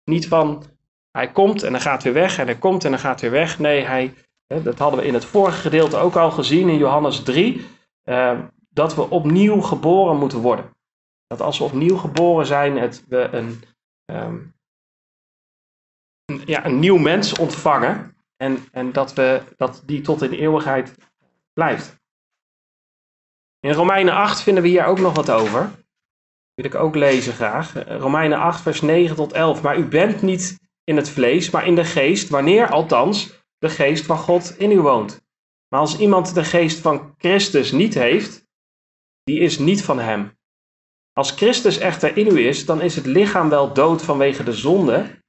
[0.04, 0.64] Niet van
[1.12, 3.60] hij komt en hij gaat weer weg en hij komt en hij gaat weer weg.
[3.60, 4.14] Nee, hij,
[4.48, 7.66] dat hadden we in het vorige gedeelte ook al gezien in Johannes 3.
[8.04, 10.70] Eh, dat we opnieuw geboren moeten worden.
[11.28, 13.64] Dat als we opnieuw geboren zijn, het, we een,
[14.06, 14.54] um,
[16.32, 18.16] een, ja, een nieuw mens ontvangen.
[18.38, 20.96] En, en dat, we, dat die tot in eeuwigheid
[21.54, 22.00] blijft.
[23.60, 25.72] In Romeinen 8 vinden we hier ook nog wat over.
[26.54, 27.74] Wil ik ook lezen graag.
[27.88, 29.62] Romeinen 8, vers 9 tot 11.
[29.62, 34.06] Maar u bent niet in het vlees, maar in de geest, wanneer althans de geest
[34.06, 35.22] van God in u woont.
[35.68, 38.48] Maar als iemand de geest van Christus niet heeft,
[39.24, 40.38] die is niet van hem.
[41.14, 45.21] Als Christus echter in u is, dan is het lichaam wel dood vanwege de zonde,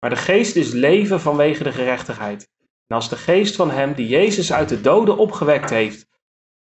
[0.00, 2.50] maar de geest is leven vanwege de gerechtigheid.
[2.86, 6.06] En als de geest van hem die Jezus uit de doden opgewekt heeft,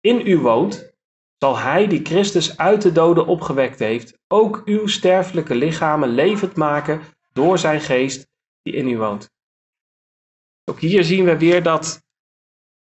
[0.00, 0.92] in u woont,
[1.38, 7.02] zal hij die Christus uit de doden opgewekt heeft, ook uw sterfelijke lichamen levend maken
[7.32, 8.26] door zijn geest
[8.62, 9.30] die in u woont.
[10.64, 12.02] Ook hier zien we weer dat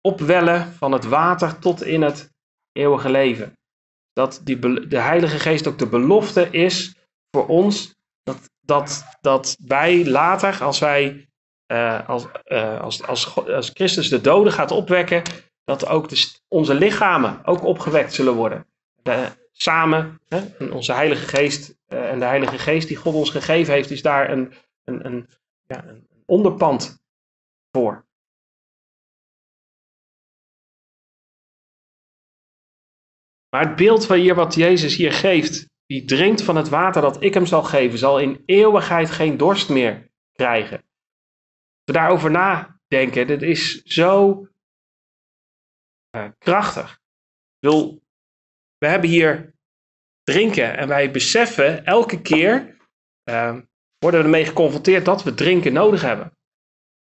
[0.01, 2.33] opwellen van het water tot in het
[2.73, 3.59] eeuwige leven.
[4.13, 6.97] Dat die, de Heilige Geest ook de belofte is
[7.31, 7.95] voor ons
[8.73, 11.29] dat, dat, wij later, als wij
[12.07, 15.23] als, uh, als, als, als Christus de doden gaat opwekken,
[15.65, 18.67] dat ook de, onze lichamen ook opgewekt zullen worden.
[19.03, 23.75] De, samen, hè, onze Heilige Geest uh, en de Heilige Geest die God ons gegeven
[23.75, 24.53] heeft, is daar een,
[24.85, 25.29] een, een,
[25.67, 27.03] ja, een onderpand
[27.71, 28.07] voor.
[33.49, 37.23] Maar het beeld van hier wat Jezus hier geeft, die drinkt van het water dat
[37.23, 40.77] ik hem zal geven, zal in eeuwigheid geen dorst meer krijgen.
[40.77, 44.47] Als we daarover nadenken, dit is zo
[46.17, 47.01] uh, krachtig.
[48.79, 49.55] we hebben hier
[50.23, 52.77] drinken en wij beseffen elke keer,
[53.31, 53.59] uh,
[53.99, 56.37] worden we ermee geconfronteerd dat we drinken nodig hebben.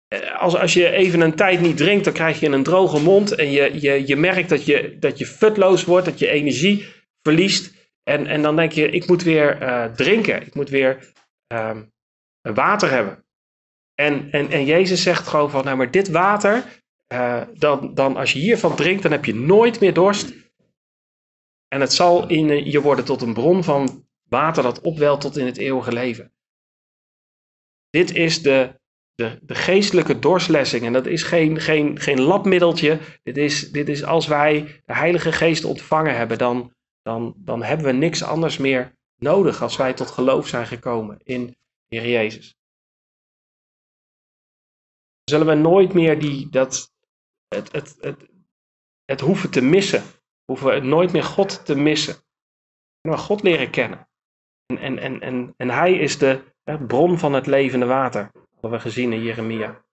[0.09, 3.35] Eh, als, als je even een tijd niet drinkt, dan krijg je een droge mond
[3.35, 6.87] en je, je, je merkt dat je, dat je futloos wordt, dat je energie
[7.23, 7.80] verliest.
[8.11, 11.13] En, en dan denk je, ik moet weer uh, drinken, ik moet weer
[11.53, 11.77] uh,
[12.41, 13.25] water hebben.
[13.95, 18.33] En, en, en Jezus zegt gewoon van, nou maar dit water, uh, dan, dan als
[18.33, 20.33] je hiervan drinkt, dan heb je nooit meer dorst.
[21.69, 25.47] En het zal in je worden tot een bron van water dat opwelt tot in
[25.47, 26.33] het eeuwige leven.
[27.91, 28.81] Dit is de
[29.21, 30.85] de, de geestelijke doorslessing.
[30.85, 32.99] En dat is geen, geen, geen labmiddeltje.
[33.23, 36.75] Dit is, dit is als wij de Heilige Geest ontvangen hebben, dan,
[37.11, 41.57] dan, dan hebben we niks anders meer nodig als wij tot geloof zijn gekomen in
[41.89, 42.57] Heer Jezus.
[45.25, 46.93] Zullen we nooit meer die, dat,
[47.49, 48.29] het, het, het,
[49.05, 50.03] het hoeven te missen.
[50.45, 52.17] Hoeven we nooit meer God te missen.
[53.01, 54.09] We God leren kennen.
[54.67, 56.43] En, en, en, en, en Hij is de
[56.87, 58.31] bron van het levende water.
[58.61, 59.85] Wat we gezien in Jeremia.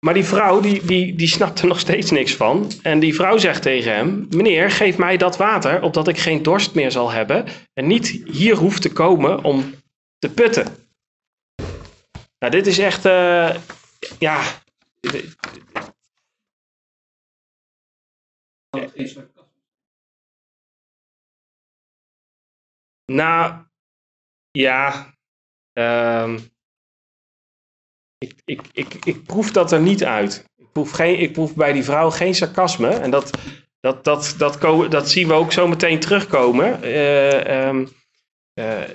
[0.00, 2.70] Maar die vrouw, die, die, die snapt er nog steeds niks van.
[2.82, 6.74] En die vrouw zegt tegen hem: Meneer, geef mij dat water, opdat ik geen dorst
[6.74, 7.44] meer zal hebben.
[7.72, 9.74] En niet hier hoef te komen om
[10.18, 10.66] te putten.
[12.38, 13.06] Nou, dit is echt.
[13.06, 13.56] Uh,
[14.18, 14.42] ja.
[23.04, 23.64] Nou,
[24.50, 25.14] ja.
[25.72, 26.56] Um,
[28.18, 30.44] ik, ik, ik, ik proef dat er niet uit.
[30.56, 32.88] Ik proef, geen, ik proef bij die vrouw geen sarcasme.
[32.88, 33.38] En dat,
[33.80, 36.84] dat, dat, dat, zien we ook zo meteen terugkomen.
[36.84, 37.88] Uh, um,
[38.54, 38.88] uh,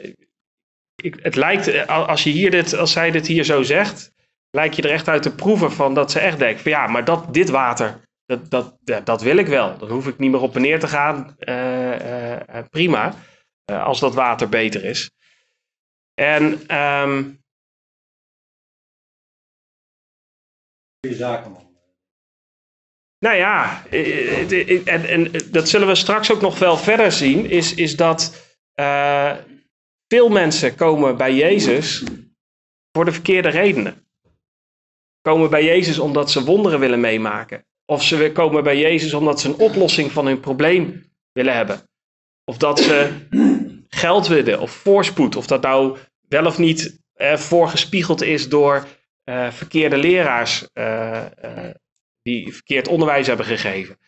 [0.95, 4.11] ik, het lijkt, als, je hier dit, als zij dit hier zo zegt,
[4.49, 7.05] lijkt je er echt uit te proeven van dat ze echt denkt: van ja, maar
[7.05, 9.77] dat, dit water, dat, dat, dat wil ik wel.
[9.77, 11.35] Dan hoef ik niet meer op en neer te gaan.
[12.69, 13.13] Prima.
[13.65, 15.11] Als dat water beter is.
[16.13, 16.75] En.
[16.77, 17.42] Um,
[21.09, 21.71] man.
[23.19, 23.83] Nou ja,
[24.85, 29.35] en, en dat zullen we straks ook nog wel verder zien, is, is dat uh,
[30.07, 32.03] veel mensen komen bij Jezus
[32.91, 34.07] voor de verkeerde redenen.
[35.21, 37.65] Komen bij Jezus omdat ze wonderen willen meemaken.
[37.85, 41.89] Of ze komen bij Jezus omdat ze een oplossing van hun probleem willen hebben.
[42.43, 43.11] Of dat ze
[43.87, 45.35] geld willen of voorspoed.
[45.35, 48.87] Of dat nou wel of niet eh, voorgespiegeld is door
[49.25, 51.69] uh, verkeerde leraars uh, uh,
[52.21, 53.99] die verkeerd onderwijs hebben gegeven.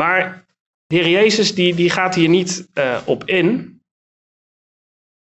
[0.00, 0.46] Maar
[0.86, 2.68] de Heer Jezus die, die gaat hier niet
[3.06, 3.82] op in.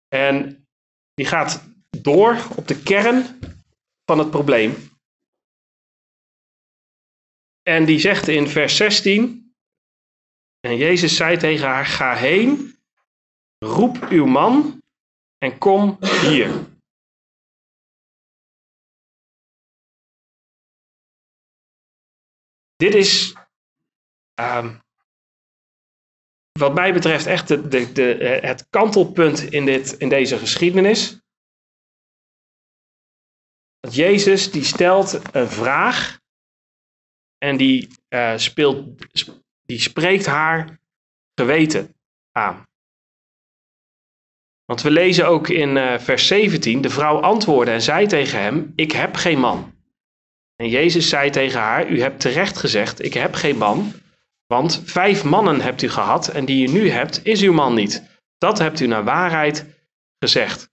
[0.08, 0.68] En
[1.14, 3.38] die gaat door op de kern
[4.04, 4.74] van het probleem.
[7.62, 9.54] En die zegt in vers 16.
[10.60, 12.78] En Jezus zei tegen haar: Ga heen,
[13.58, 14.79] roep uw man
[15.40, 16.68] en kom hier.
[22.76, 23.36] Dit is
[24.34, 24.78] ehm,
[26.58, 31.20] wat mij betreft echt de, de, de, het kantelpunt in, dit, in deze geschiedenis.
[33.80, 36.20] Dat Jezus die stelt een vraag
[37.38, 39.06] en die, uh, speelt,
[39.62, 40.80] die spreekt haar
[41.34, 41.94] geweten
[42.32, 42.69] aan.
[44.70, 48.72] Want we lezen ook in uh, vers 17, de vrouw antwoordde en zei tegen hem,
[48.76, 49.74] ik heb geen man.
[50.56, 53.92] En Jezus zei tegen haar, u hebt terecht gezegd, ik heb geen man,
[54.46, 58.20] want vijf mannen hebt u gehad en die u nu hebt, is uw man niet.
[58.38, 59.66] Dat hebt u naar waarheid
[60.18, 60.70] gezegd.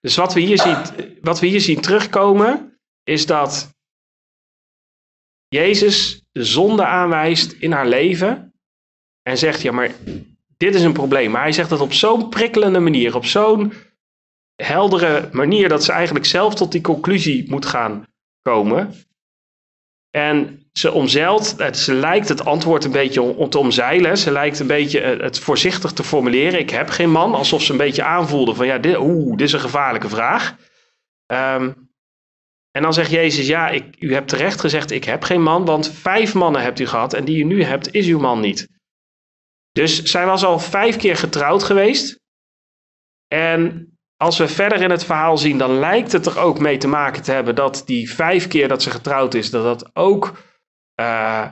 [0.00, 0.76] Dus wat we hier zien,
[1.20, 3.74] wat we hier zien terugkomen, is dat
[5.48, 8.54] Jezus de zonde aanwijst in haar leven
[9.22, 9.90] en zegt, ja maar
[10.64, 11.30] dit is een probleem.
[11.30, 13.72] Maar hij zegt dat op zo'n prikkelende manier, op zo'n
[14.54, 18.04] heldere manier, dat ze eigenlijk zelf tot die conclusie moet gaan
[18.42, 18.94] komen.
[20.10, 24.18] En ze omzeilt, ze lijkt het antwoord een beetje om te omzeilen.
[24.18, 26.58] Ze lijkt een beetje het voorzichtig te formuleren.
[26.58, 28.98] Ik heb geen man, alsof ze een beetje aanvoelde van ja, dit,
[29.30, 30.56] dit is een gevaarlijke vraag.
[31.26, 31.90] Um,
[32.70, 35.92] en dan zegt Jezus, ja, ik, u hebt terecht gezegd, ik heb geen man, want
[35.92, 38.71] vijf mannen hebt u gehad en die u nu hebt, is uw man niet.
[39.72, 42.20] Dus zij was al vijf keer getrouwd geweest.
[43.28, 46.88] En als we verder in het verhaal zien, dan lijkt het er ook mee te
[46.88, 50.42] maken te hebben dat die vijf keer dat ze getrouwd is, dat dat ook
[51.00, 51.48] uh,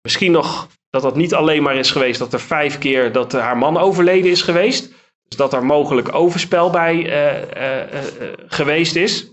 [0.00, 3.56] misschien nog, dat dat niet alleen maar is geweest dat er vijf keer dat haar
[3.56, 4.90] man overleden is geweest.
[5.28, 9.32] Dus dat er mogelijk overspel bij uh, uh, geweest is.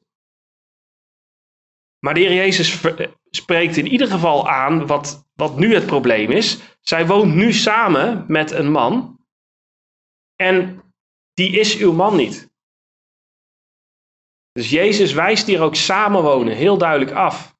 [1.99, 2.81] Maar de Heer Jezus
[3.29, 6.59] spreekt in ieder geval aan wat, wat nu het probleem is.
[6.81, 9.19] Zij woont nu samen met een man.
[10.35, 10.81] En
[11.33, 12.49] die is uw man niet.
[14.51, 17.57] Dus Jezus wijst hier ook samenwonen heel duidelijk af.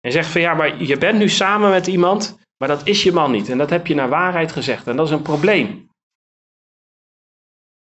[0.00, 3.12] En zegt van ja, maar je bent nu samen met iemand, maar dat is je
[3.12, 3.48] man niet.
[3.48, 4.86] En dat heb je naar waarheid gezegd.
[4.86, 5.90] En dat is een probleem.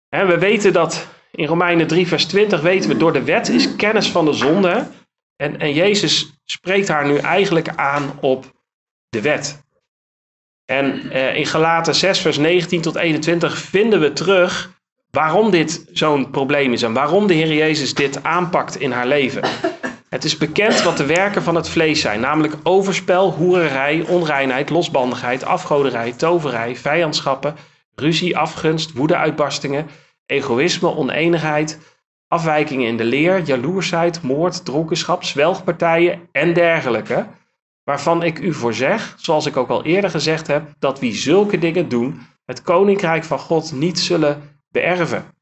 [0.10, 4.12] we weten dat in Romeinen 3, vers 20 weten we, door de wet is kennis
[4.12, 4.92] van de zonde.
[5.36, 8.55] En, en Jezus spreekt haar nu eigenlijk aan op
[9.16, 9.64] de wet.
[10.66, 14.74] En eh, in Galaten 6, vers 19 tot 21 vinden we terug
[15.12, 19.44] waarom dit zo'n probleem is en waarom de Heer Jezus dit aanpakt in haar leven.
[20.10, 25.46] Het is bekend wat de werken van het vlees zijn, namelijk overspel, hoererij, onreinheid, losbandigheid,
[25.46, 27.56] afgoderij, toverij, vijandschappen,
[27.96, 29.90] ruzie, afgunst, woedeuitbarstingen,
[30.26, 31.80] egoïsme, oneenigheid,
[32.28, 37.26] afwijkingen in de leer, jaloersheid, moord, dronkenschap, zwelgpartijen en dergelijke,
[37.86, 41.58] waarvan ik u voor zeg, zoals ik ook al eerder gezegd heb, dat wie zulke
[41.58, 45.34] dingen doen, het koninkrijk van God niet zullen beërven.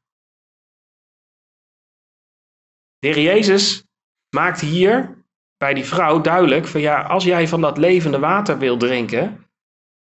[2.98, 3.84] De Heer Jezus
[4.28, 5.24] maakt hier
[5.56, 9.50] bij die vrouw duidelijk van ja, als jij van dat levende water wil drinken,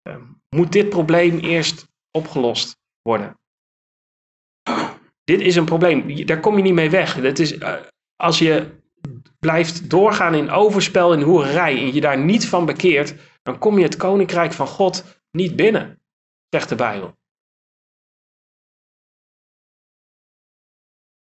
[0.03, 0.17] eh,
[0.49, 3.39] moet dit probleem eerst opgelost worden.
[5.25, 7.21] Dit is een probleem, daar kom je niet mee weg.
[7.21, 7.75] Dat is, eh,
[8.17, 8.80] als je
[9.41, 13.85] blijft doorgaan in overspel en hoerij en je daar niet van bekeert, dan kom je
[13.85, 16.03] het koninkrijk van God niet binnen,
[16.49, 17.19] zegt de Bijbel.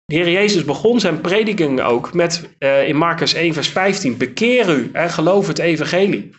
[0.05, 4.69] De Heer Jezus begon zijn prediking ook met uh, in Marcus 1, vers 15: Bekeer
[4.69, 6.35] u en geloof het evangelie.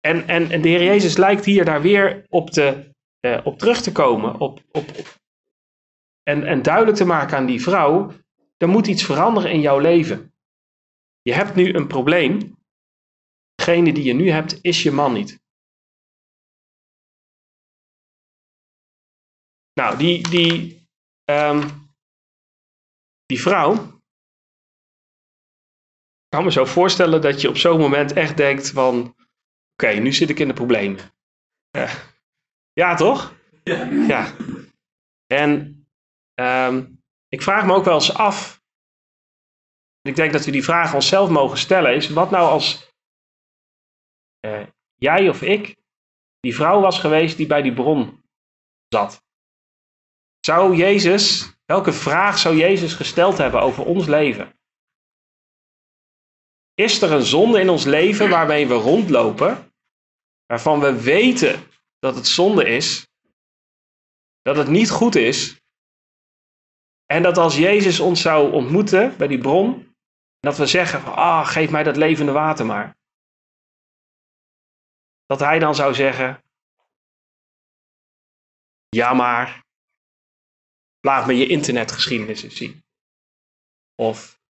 [0.00, 3.82] En, en, en de Heer Jezus lijkt hier daar weer op, te, uh, op terug
[3.82, 4.40] te komen.
[4.40, 4.90] Op, op,
[6.22, 8.12] en, en duidelijk te maken aan die vrouw:
[8.56, 10.34] er moet iets veranderen in jouw leven.
[11.22, 12.56] Je hebt nu een probleem.
[13.54, 15.44] Degene die je nu hebt, is je man niet.
[19.72, 20.76] Nou, die, die,
[21.30, 21.90] Um,
[23.26, 23.72] die vrouw.
[26.22, 29.16] Ik kan me zo voorstellen dat je op zo'n moment echt denkt van...
[29.72, 31.00] Oké, nu zit ik in de problemen.
[31.76, 31.94] Uh,
[32.72, 33.34] ja, toch?
[33.64, 33.84] Ja.
[33.84, 34.36] ja.
[35.26, 35.50] En
[36.34, 36.95] um,
[37.36, 38.64] ik vraag me ook wel eens af...
[40.00, 41.94] Ik denk dat we die vraag onszelf mogen stellen.
[41.94, 42.92] Is wat nou als
[44.46, 45.76] uh, jij of ik
[46.40, 48.24] die vrouw was geweest die bij die bron
[48.88, 49.22] zat?
[50.40, 54.58] Zou Jezus, welke vraag zou Jezus gesteld hebben over ons leven?
[56.74, 59.74] Is er een zonde in ons leven waarmee we rondlopen,
[60.46, 63.08] waarvan we weten dat het zonde is,
[64.42, 65.60] dat het niet goed is,
[67.06, 69.96] en dat als Jezus ons zou ontmoeten bij die bron,
[70.40, 72.96] dat we zeggen: Ah, geef mij dat levende water maar.
[75.24, 76.42] Dat hij dan zou zeggen:
[78.88, 79.64] Ja, maar.
[81.00, 82.84] Laat me je internetgeschiedenis eens zien.
[83.94, 84.40] Of.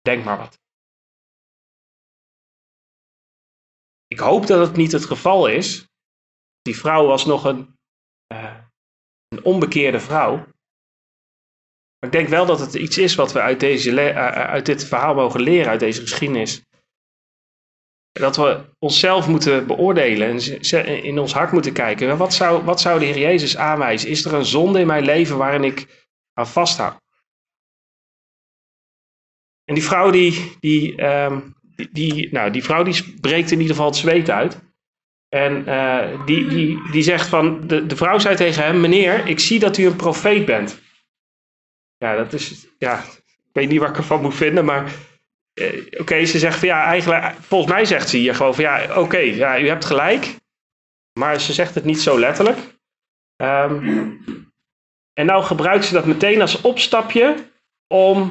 [0.00, 0.60] Denk maar wat.
[4.06, 5.88] Ik hoop dat het niet het geval is.
[6.62, 7.78] Die vrouw was nog een.
[8.26, 8.61] Eh,
[9.32, 10.36] een onbekeerde vrouw.
[11.98, 15.14] Maar ik denk wel dat het iets is wat we uit, deze uit dit verhaal
[15.14, 16.62] mogen leren, uit deze geschiedenis.
[18.12, 22.16] Dat we onszelf moeten beoordelen en in ons hart moeten kijken.
[22.16, 24.08] Wat zou, wat zou de Heer Jezus aanwijzen?
[24.08, 27.00] Is er een zonde in mijn leven waarin ik aan vasthoud?
[29.64, 30.94] En die vrouw die, die,
[31.76, 34.60] die, die, nou, die vrouw die breekt in ieder geval het zweet uit.
[35.34, 39.40] En uh, die, die, die zegt van, de, de vrouw zei tegen hem, meneer, ik
[39.40, 40.80] zie dat u een profeet bent.
[41.96, 44.92] Ja, dat is, ja, ik weet niet wat ik ervan moet vinden, maar
[45.54, 48.98] uh, oké, ze zegt van ja, eigenlijk, volgens mij zegt ze hier gewoon van ja,
[48.98, 50.36] oké, ja, u hebt gelijk.
[51.18, 52.58] Maar ze zegt het niet zo letterlijk.
[53.36, 54.24] Um,
[55.12, 57.34] en nou gebruikt ze dat meteen als opstapje
[57.86, 58.30] om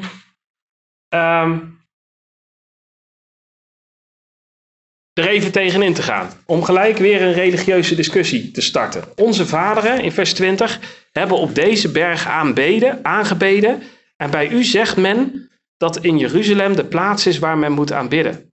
[1.10, 1.81] um,
[5.14, 6.30] er even tegenin te gaan.
[6.46, 9.04] Om gelijk weer een religieuze discussie te starten.
[9.16, 10.80] Onze vaderen, in vers 20,
[11.12, 13.84] hebben op deze berg aanbeden, aangebeden.
[14.18, 18.52] En bij u zegt men dat in Jeruzalem de plaats is waar men moet aanbidden.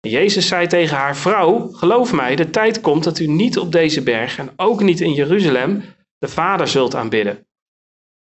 [0.00, 4.02] Jezus zei tegen haar vrouw: Geloof mij, de tijd komt dat u niet op deze
[4.02, 5.82] berg en ook niet in Jeruzalem
[6.18, 7.46] de Vader zult aanbidden.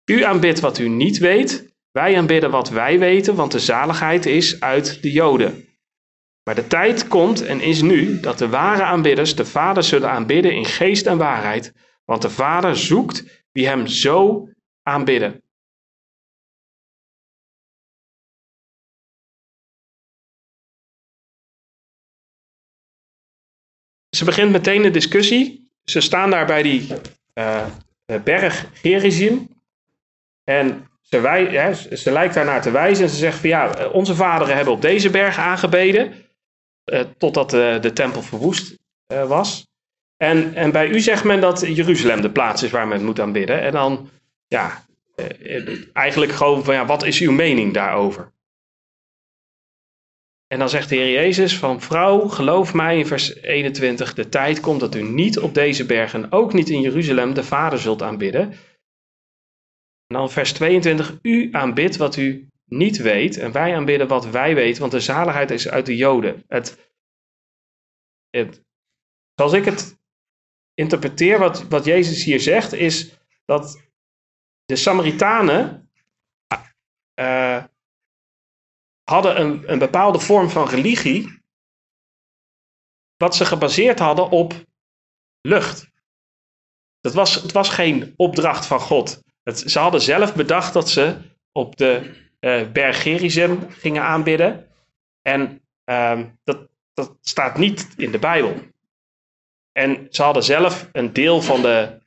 [0.05, 4.59] U aanbidt wat u niet weet, wij aanbidden wat wij weten, want de zaligheid is
[4.59, 5.68] uit de Joden.
[6.49, 10.53] Maar de tijd komt en is nu dat de ware aanbidders de Vader zullen aanbidden
[10.53, 11.73] in geest en waarheid,
[12.05, 14.49] want de Vader zoekt wie hem zo
[14.81, 15.43] aanbidden.
[24.15, 25.71] Ze begint meteen de discussie.
[25.83, 26.87] Ze staan daar bij die
[27.33, 27.65] uh,
[28.23, 29.47] berg Gerizim.
[30.43, 34.55] En ze, wij, ze lijkt daarnaar te wijzen en ze zegt van ja, onze vaderen
[34.55, 36.27] hebben op deze berg aangebeden.
[36.91, 38.77] Uh, totdat de, de tempel verwoest
[39.13, 39.67] uh, was.
[40.17, 43.61] En, en bij u zegt men dat Jeruzalem de plaats is waar men moet aanbidden.
[43.61, 44.09] En dan,
[44.47, 44.85] ja,
[45.93, 48.31] eigenlijk gewoon van ja, wat is uw mening daarover?
[50.47, 54.59] En dan zegt de Heer Jezus van vrouw, geloof mij in vers 21, de tijd
[54.59, 58.41] komt dat u niet op deze bergen, ook niet in Jeruzalem, de Vader zult aanbidden.
[60.07, 64.55] En dan vers 22, u aanbidt wat u niet weet en wij aanbidden wat wij
[64.55, 66.43] weten, want de zaligheid is uit de Joden.
[66.47, 66.93] Het,
[68.29, 68.63] het,
[69.35, 69.99] zoals ik het
[70.73, 73.89] interpreteer, wat, wat Jezus hier zegt, is dat
[74.65, 75.91] de Samaritanen
[77.19, 77.63] uh,
[79.03, 81.41] hadden een, een bepaalde vorm van religie,
[83.15, 84.53] wat ze gebaseerd hadden op
[85.41, 85.91] lucht.
[86.99, 89.23] Dat was, het was geen opdracht van God.
[89.43, 91.17] Het, ze hadden zelf bedacht dat ze
[91.51, 92.93] op de uh,
[93.69, 94.67] gingen aanbidden.
[95.21, 98.55] En uh, dat, dat staat niet in de Bijbel.
[99.71, 101.99] En ze hadden zelf een deel van de,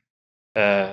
[0.57, 0.91] uh,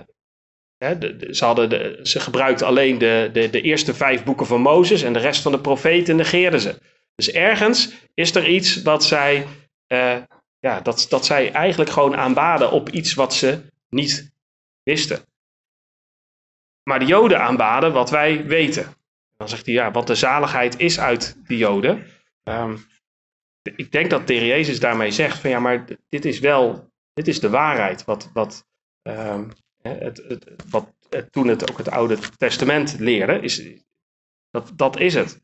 [1.30, 5.12] ze, hadden de, ze gebruikten alleen de, de, de eerste vijf boeken van Mozes en
[5.12, 6.78] de rest van de profeten negeerden ze.
[7.14, 9.46] Dus ergens is er iets wat zij,
[9.88, 10.16] uh,
[10.58, 14.32] ja, dat, dat zij eigenlijk gewoon aanbaden op iets wat ze niet
[14.82, 15.24] wisten.
[16.82, 18.94] Maar de Joden aanbaden wat wij weten.
[19.40, 22.06] Dan zegt hij, ja, want de zaligheid is uit de Joden.
[22.44, 22.86] Um,
[23.62, 27.40] ik denk dat de Jezus daarmee zegt van ja, maar dit is wel, dit is
[27.40, 28.04] de waarheid.
[28.04, 28.66] Wat, wat,
[29.02, 29.50] um,
[29.82, 30.92] het, het, wat
[31.30, 33.82] toen het ook het Oude Testament leerde, is,
[34.50, 35.42] dat, dat is het.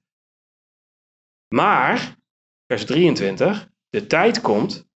[1.55, 2.17] Maar,
[2.67, 4.89] vers 23, de tijd komt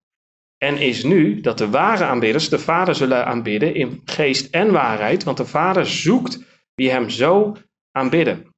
[0.57, 5.25] en is nu dat de ware aanbidders de Vader zullen aanbidden in geest en waarheid,
[5.25, 6.45] want de Vader zoekt
[6.75, 7.57] wie hem zo
[7.91, 8.50] aanbidden.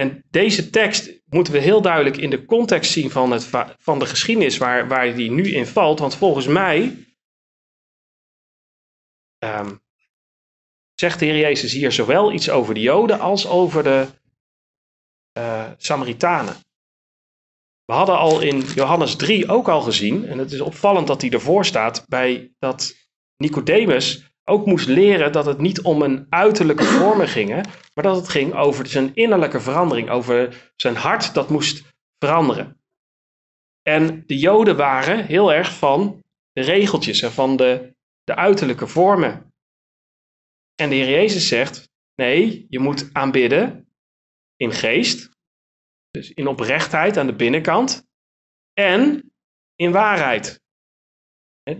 [0.00, 4.06] En deze tekst moeten we heel duidelijk in de context zien van, het, van de
[4.06, 5.98] geschiedenis waar, waar die nu in valt.
[5.98, 7.06] Want volgens mij
[9.38, 9.80] um,
[10.94, 14.06] zegt de Heer Jezus hier zowel iets over de Joden als over de
[15.38, 16.56] uh, Samaritanen.
[17.84, 21.30] We hadden al in Johannes 3 ook al gezien, en het is opvallend dat hij
[21.30, 22.94] ervoor staat, bij dat
[23.36, 27.48] Nicodemus ook moest leren dat het niet om een uiterlijke vormen ging,
[27.94, 32.80] maar dat het ging over zijn innerlijke verandering, over zijn hart dat moest veranderen.
[33.82, 37.94] En de Joden waren heel erg van de regeltjes en van de
[38.26, 39.54] de uiterlijke vormen.
[40.74, 43.88] En de Heer Jezus zegt: nee, je moet aanbidden
[44.56, 45.30] in geest,
[46.10, 48.06] dus in oprechtheid aan de binnenkant,
[48.72, 49.32] en
[49.74, 50.60] in waarheid.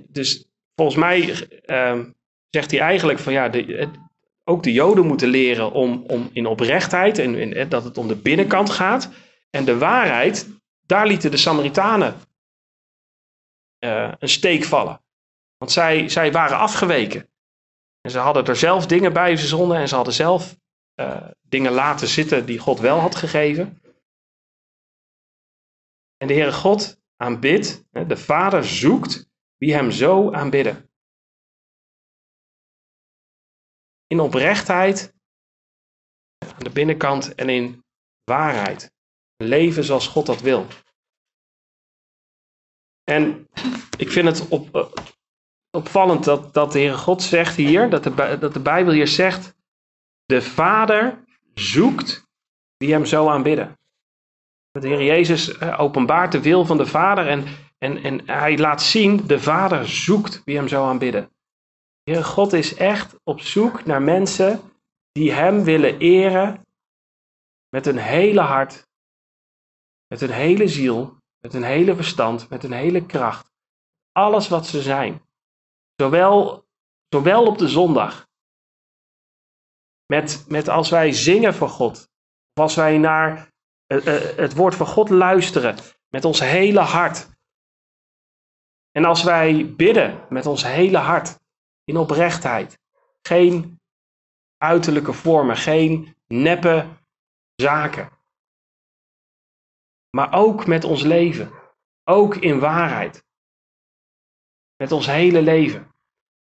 [0.09, 2.09] Dus volgens mij uh,
[2.51, 3.90] zegt hij eigenlijk van ja, de,
[4.44, 8.16] ook de Joden moeten leren om, om in oprechtheid en, en, dat het om de
[8.16, 9.11] binnenkant gaat.
[9.51, 10.49] En de waarheid,
[10.86, 12.14] daar lieten de Samaritanen
[13.84, 15.01] uh, een steek vallen.
[15.59, 17.28] Want zij, zij waren afgeweken.
[18.01, 20.57] En ze hadden er zelf dingen bij verzonnen en ze hadden zelf
[21.01, 23.80] uh, dingen laten zitten die God wel had gegeven.
[26.16, 30.90] En de Heere God aanbidt, de Vader zoekt wie hem zo aanbidden.
[34.07, 35.14] In oprechtheid,
[36.38, 37.84] aan de binnenkant en in
[38.24, 38.92] waarheid.
[39.36, 40.66] Leven zoals God dat wil.
[43.04, 43.48] En
[43.96, 44.86] ik vind het op, uh,
[45.70, 49.54] opvallend dat, dat de Heere God zegt hier, dat de, dat de Bijbel hier zegt,
[50.24, 52.26] de Vader zoekt
[52.76, 53.78] wie hem zo aanbidden.
[54.70, 57.46] De Heer Jezus eh, openbaart de wil van de Vader en,
[57.78, 61.36] en, en hij laat zien, de Vader zoekt wie hem zo aanbidden.
[62.11, 64.72] Heer God is echt op zoek naar mensen
[65.12, 66.66] die hem willen eren
[67.68, 68.86] met hun hele hart,
[70.07, 73.52] met hun hele ziel, met hun hele verstand, met hun hele kracht.
[74.12, 75.22] Alles wat ze zijn.
[75.96, 76.66] Zowel,
[77.09, 78.26] zowel op de zondag,
[80.07, 82.09] met, met als wij zingen voor God,
[82.52, 83.52] of als wij naar
[83.92, 85.78] uh, uh, het woord van God luisteren
[86.09, 87.28] met ons hele hart.
[88.90, 91.44] En als wij bidden met ons hele hart,
[91.87, 92.78] in oprechtheid,
[93.22, 93.80] geen
[94.59, 96.87] uiterlijke vormen, geen neppe
[97.55, 98.11] zaken.
[100.11, 101.53] Maar ook met ons leven,
[102.05, 103.24] ook in waarheid.
[104.76, 105.95] Met ons hele leven.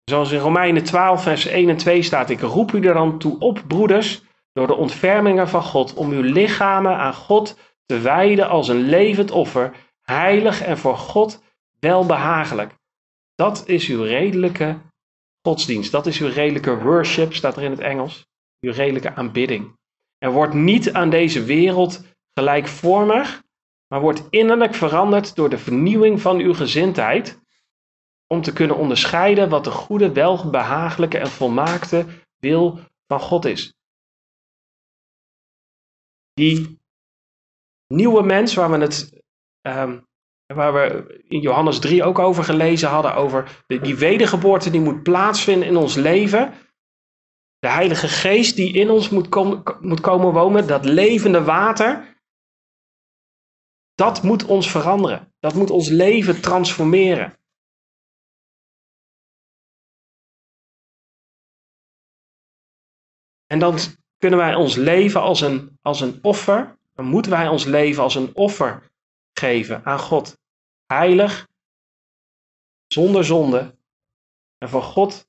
[0.04, 3.40] Zoals in Romeinen 12, vers 1 en 2 staat: Ik roep u er dan toe
[3.40, 4.24] op, broeders,
[4.54, 9.32] door de ontfermingen van God, om uw lichamen aan God te wijden als een levend
[9.32, 11.44] offer, heilig en voor God
[11.80, 12.76] welbehagelijk.
[13.36, 14.82] Dat is uw redelijke
[15.48, 15.92] godsdienst.
[15.92, 18.28] Dat is uw redelijke worship, staat er in het Engels.
[18.60, 19.78] Uw redelijke aanbidding.
[20.18, 23.44] En wordt niet aan deze wereld gelijkvormig,
[23.88, 27.42] maar wordt innerlijk veranderd door de vernieuwing van uw gezindheid
[28.28, 32.06] om te kunnen onderscheiden wat de goede, welbehagelijke en volmaakte
[32.38, 33.74] wil van God is.
[36.34, 36.80] Die
[37.88, 39.24] nieuwe mens waar we het
[39.62, 40.08] um,
[40.54, 45.68] waar we in Johannes 3 ook over gelezen hadden, over die wedergeboorte die moet plaatsvinden
[45.68, 46.54] in ons leven.
[47.60, 52.18] De Heilige Geest die in ons moet, kom, moet komen wonen, dat levende water,
[53.96, 55.34] dat moet ons veranderen.
[55.40, 57.38] Dat moet ons leven transformeren.
[63.46, 63.78] En dan
[64.18, 68.16] kunnen wij ons leven als een, als een offer, dan moeten wij ons leven als
[68.16, 68.92] een offer
[69.34, 70.43] geven aan God.
[70.94, 71.48] Heilig,
[72.88, 73.76] zonder zonde
[74.58, 75.28] en voor God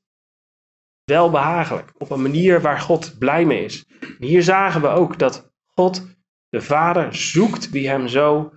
[1.05, 1.93] welbehagelijk.
[1.99, 3.85] Op een manier waar God blij mee is.
[4.19, 6.07] Hier zagen we ook dat God,
[6.49, 8.53] de Vader, zoekt wie hem zo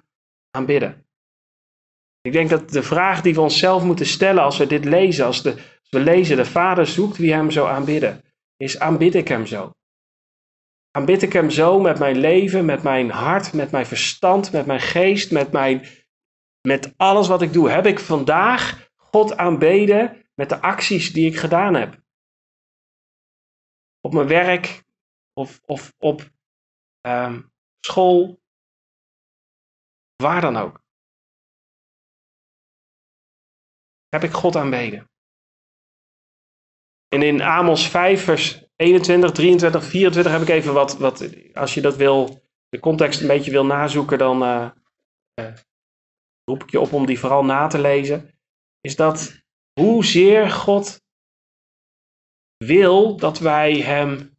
[0.52, 1.06] aanbidden.
[2.22, 5.42] Ik denk dat de vraag die we onszelf moeten stellen als we dit lezen, als,
[5.42, 5.56] de,
[5.90, 8.26] we lezen, de Vader zoekt wie hem zo aanbidden
[8.58, 9.72] is aanbid ik Hem zo?
[10.92, 14.82] Aanbid ik Hem zo met mijn leven, met mijn hart, met mijn verstand, met mijn
[14.82, 15.86] geest, met, mijn,
[16.68, 17.70] met alles wat ik doe?
[17.70, 22.02] Heb ik vandaag God aanbeden met de acties die ik gedaan heb?
[24.02, 24.84] Op mijn werk
[25.34, 26.30] of, of op
[27.02, 28.42] um, school,
[30.16, 30.84] waar dan ook.
[34.10, 35.10] Heb ik God aanbeden?
[37.08, 41.82] En in Amos 5, vers 21, 23, 24 heb ik even wat, wat als je
[41.82, 44.72] dat wil, de context een beetje wil nazoeken, dan uh,
[45.40, 45.54] uh,
[46.50, 48.40] roep ik je op om die vooral na te lezen.
[48.82, 49.42] Is dat
[49.80, 51.02] hoezeer God
[52.58, 54.38] wil dat wij Hem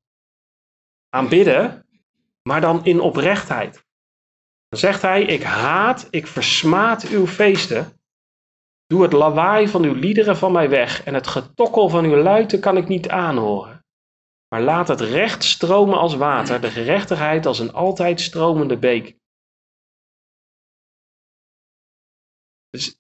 [1.09, 1.87] aanbidden,
[2.43, 3.87] maar dan in oprechtheid.
[4.69, 7.93] Dan zegt hij: Ik haat, ik versmaad uw feesten.
[8.87, 12.61] Doe het lawaai van uw liederen van mij weg en het getokkel van uw luiten
[12.61, 13.85] kan ik niet aanhoren.
[14.49, 19.17] Maar laat het recht stromen als water, de gerechtigheid als een altijd stromende beek.
[22.71, 22.99] Dus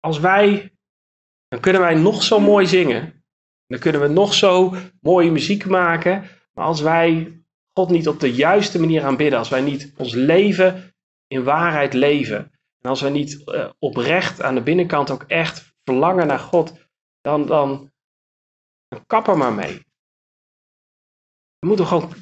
[0.00, 0.76] als wij,
[1.48, 3.24] dan kunnen wij nog zo mooi zingen,
[3.66, 7.38] dan kunnen we nog zo mooie muziek maken, maar als wij
[7.72, 10.94] God niet op de juiste manier aanbidden, als wij niet ons leven
[11.26, 16.26] in waarheid leven, en als wij niet uh, oprecht aan de binnenkant ook echt verlangen
[16.26, 16.88] naar God,
[17.20, 17.92] dan, dan,
[18.88, 19.84] dan kap er maar mee.
[21.58, 22.12] We moeten gewoon.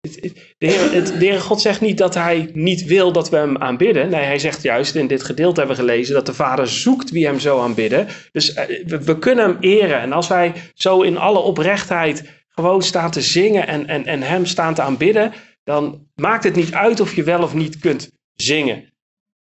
[0.00, 3.58] De Heer, het, de Heer God zegt niet dat Hij niet wil dat we Hem
[3.58, 4.08] aanbidden.
[4.08, 7.26] Nee, Hij zegt juist, in dit gedeelte hebben we gelezen, dat de Vader zoekt wie
[7.26, 8.08] Hem zo aanbidden.
[8.32, 10.00] Dus eh, we, kunnen Hem eren.
[10.00, 14.46] En als wij zo in alle oprechtheid gewoon staan te zingen en, en, en hem
[14.46, 15.32] staan te aanbidden,
[15.64, 18.92] dan maakt het niet uit of je wel of niet kunt zingen.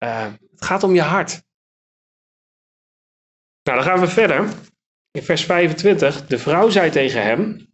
[0.03, 1.41] Uh, het gaat om je hart.
[3.63, 4.49] Nou, dan gaan we verder.
[5.11, 6.27] In vers 25.
[6.27, 7.66] De vrouw zei tegen hem: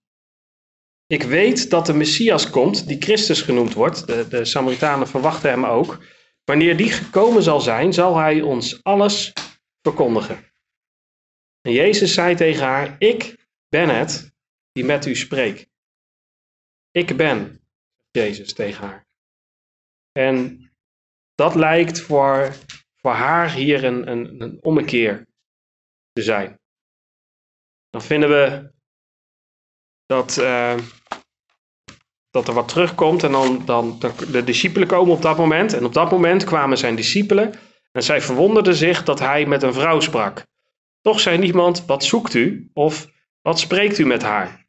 [1.14, 4.08] Ik weet dat de Messias komt, die Christus genoemd wordt.
[4.08, 6.06] De, de Samaritanen verwachten hem ook.
[6.44, 9.34] Wanneer die gekomen zal zijn, zal hij ons alles
[9.82, 10.52] verkondigen.
[11.62, 14.34] En Jezus zei tegen haar: Ik ben het
[14.72, 15.70] die met u spreekt.
[16.92, 17.62] Ik ben,
[18.12, 19.08] Jezus tegen haar.
[20.12, 20.70] En
[21.36, 22.56] dat lijkt voor,
[22.96, 25.28] voor haar hier een, een, een ommekeer
[26.12, 26.60] te zijn.
[27.90, 28.72] Dan vinden we
[30.06, 30.78] dat, uh,
[32.34, 34.00] dat er wat terugkomt en dan, dan
[34.32, 35.74] de, discipelen komen op dat moment.
[35.74, 37.54] En op dat moment kwamen zijn discipelen
[37.92, 40.46] en zij verwonderden zich dat hij met een vrouw sprak.
[41.02, 42.70] Toch zei niemand, wat zoekt u?
[42.74, 43.08] Of
[43.42, 44.68] wat spreekt u met haar?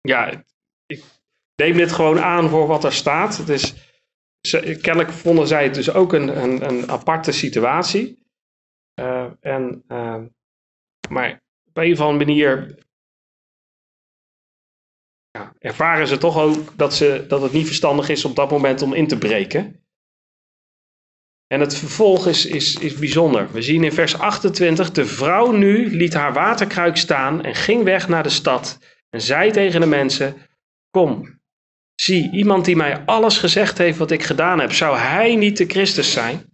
[0.00, 0.44] Ja,
[0.86, 1.04] ik
[1.56, 3.36] neem dit gewoon aan voor wat er staat.
[3.36, 3.74] Het is,
[4.80, 8.22] kennelijk vonden zij het dus ook een, een, een aparte situatie.
[9.00, 10.22] Uh, en, uh,
[11.08, 12.78] maar op een of andere manier
[15.60, 18.94] ervaren ze toch ook dat, ze, dat het niet verstandig is op dat moment om
[18.94, 19.84] in te breken.
[21.46, 23.52] En het vervolg is, is, is bijzonder.
[23.52, 28.08] We zien in vers 28, de vrouw nu liet haar waterkruik staan en ging weg
[28.08, 28.78] naar de stad
[29.10, 30.36] en zei tegen de mensen,
[30.90, 31.40] kom,
[31.94, 35.66] zie, iemand die mij alles gezegd heeft wat ik gedaan heb, zou hij niet de
[35.66, 36.50] Christus zijn?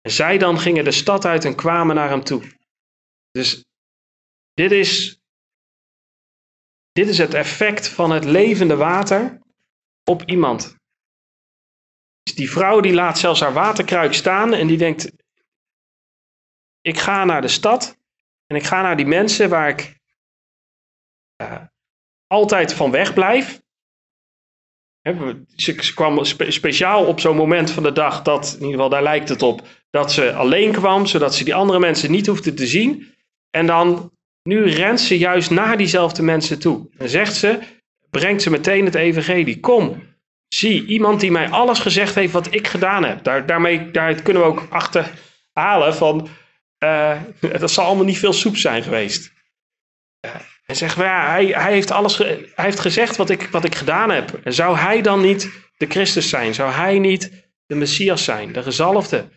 [0.00, 2.42] En zij dan gingen de stad uit en kwamen naar hem toe.
[3.30, 3.64] Dus
[4.54, 5.20] dit is,
[6.96, 9.38] dit is het effect van het levende water
[10.04, 10.76] op iemand.
[12.34, 15.12] Die vrouw die laat zelfs haar waterkruik staan en die denkt,
[16.80, 17.98] ik ga naar de stad
[18.46, 20.00] en ik ga naar die mensen waar ik
[21.42, 21.64] uh,
[22.26, 23.62] altijd van weg blijf.
[25.56, 29.28] ze, kwam speciaal op zo'n moment van de dag dat, in ieder geval daar lijkt
[29.28, 33.14] het op, dat ze alleen kwam, zodat ze die andere mensen niet hoefde te zien.
[33.50, 34.15] En dan,
[34.46, 36.88] nu rent ze juist naar diezelfde mensen toe.
[36.98, 37.58] En zegt ze,
[38.10, 39.60] brengt ze meteen het evangelie.
[39.60, 40.02] Kom,
[40.48, 43.24] zie, iemand die mij alles gezegd heeft wat ik gedaan heb.
[43.24, 46.28] Daar, daarmee daar kunnen we ook achterhalen van,
[46.78, 49.32] uh, dat zal allemaal niet veel soep zijn geweest.
[50.66, 54.10] En we, ja, hij, hij, heeft alles hij heeft gezegd wat ik, wat ik gedaan
[54.10, 54.40] heb.
[54.44, 56.54] En zou hij dan niet de Christus zijn?
[56.54, 59.28] Zou hij niet de Messias zijn, de gezalfde?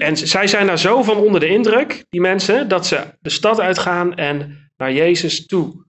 [0.00, 3.60] En zij zijn daar zo van onder de indruk, die mensen, dat ze de stad
[3.60, 5.86] uitgaan en naar Jezus toe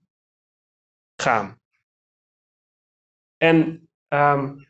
[1.21, 1.59] gaan.
[3.37, 4.67] En um,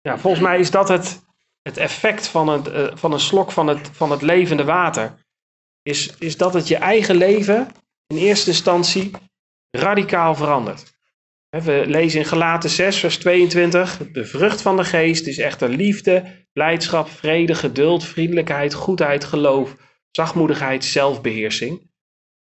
[0.00, 1.22] ja, volgens mij is dat het,
[1.62, 5.20] het effect van, het, uh, van een slok van het, van het levende water.
[5.82, 7.72] Is, is dat het je eigen leven
[8.06, 9.10] in eerste instantie
[9.70, 10.91] radicaal verandert.
[11.60, 13.98] We lezen in Galaten 6, vers 22.
[14.12, 19.76] De vrucht van de geest is echter liefde, blijdschap, vrede, geduld, vriendelijkheid, goedheid, geloof,
[20.10, 21.90] zachtmoedigheid, zelfbeheersing.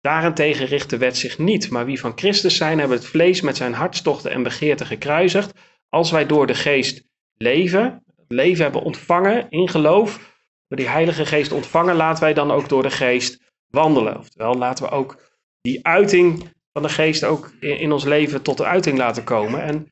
[0.01, 3.57] Daarentegen richt de wet zich niet, maar wie van Christus zijn, hebben het vlees met
[3.57, 5.51] zijn hartstochten en begeerten gekruisigd.
[5.89, 7.03] Als wij door de geest
[7.37, 10.33] leven, leven hebben ontvangen in geloof,
[10.67, 14.17] door die Heilige Geest ontvangen, laten wij dan ook door de geest wandelen.
[14.17, 15.21] Oftewel, laten we ook
[15.61, 19.61] die uiting van de geest ook in, ons leven tot de uiting laten komen.
[19.61, 19.91] En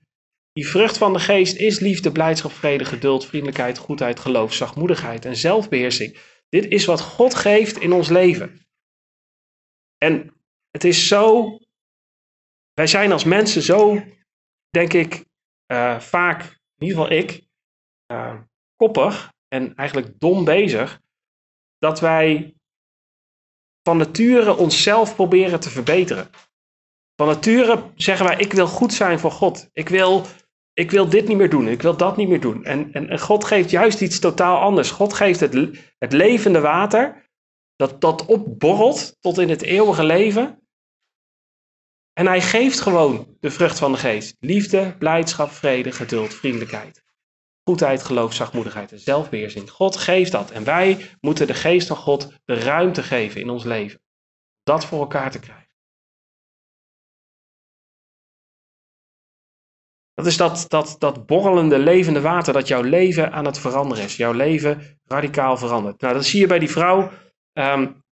[0.52, 5.36] die vrucht van de geest is liefde, blijdschap, vrede, geduld, vriendelijkheid, goedheid, geloof, zachtmoedigheid en
[5.36, 6.18] zelfbeheersing.
[6.50, 8.68] Dit is wat God geeft in ons leven.
[9.98, 10.34] En
[10.72, 11.58] het is zo,
[12.74, 14.04] wij zijn als mensen zo,
[14.70, 15.26] denk ik,
[15.72, 16.42] uh, vaak,
[16.78, 17.48] in ieder geval ik,
[18.12, 18.42] uh,
[18.76, 21.02] koppig en eigenlijk dom bezig,
[21.78, 22.56] dat wij
[23.84, 26.30] van nature onszelf proberen te verbeteren.
[27.16, 29.70] Van nature zeggen wij, ik wil goed zijn voor God.
[29.74, 30.26] Ik wil,
[30.74, 31.68] ik wil dit niet meer doen.
[31.68, 32.66] Ik wil dat niet meer doen.
[32.66, 34.92] En, en, God geeft juist iets totaal anders.
[34.92, 35.54] God geeft het,
[35.98, 37.30] het levende water,
[37.76, 40.62] dat, dat opborrelt tot in het eeuwige leven.
[42.14, 44.36] En hij geeft gewoon de vrucht van de geest.
[44.40, 47.04] Liefde, blijdschap, vrede, geduld, vriendelijkheid.
[47.64, 49.70] Goedheid, geloof, zachtmoedigheid en zelfbeheersing.
[49.70, 50.52] God geeft dat.
[50.52, 54.02] En wij moeten de geest van God de ruimte geven in ons leven.
[54.64, 55.63] Dat voor elkaar te krijgen.
[60.14, 64.16] Dat is dat, dat, dat borrelende, levende water dat jouw leven aan het veranderen is.
[64.16, 66.02] Jouw leven radicaal verandert.
[66.02, 67.12] Nou, dat zie je bij die vrouw.
[67.54, 68.04] Um,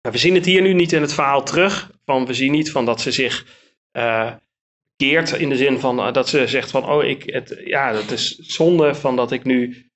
[0.00, 1.90] we zien het hier nu niet in het verhaal terug.
[2.04, 3.46] Van, we zien niet van dat ze zich
[3.92, 4.32] uh,
[4.96, 8.10] keert in de zin van uh, dat ze zegt van, oh, ik, het, ja, dat
[8.10, 9.88] is zonde van dat ik nu...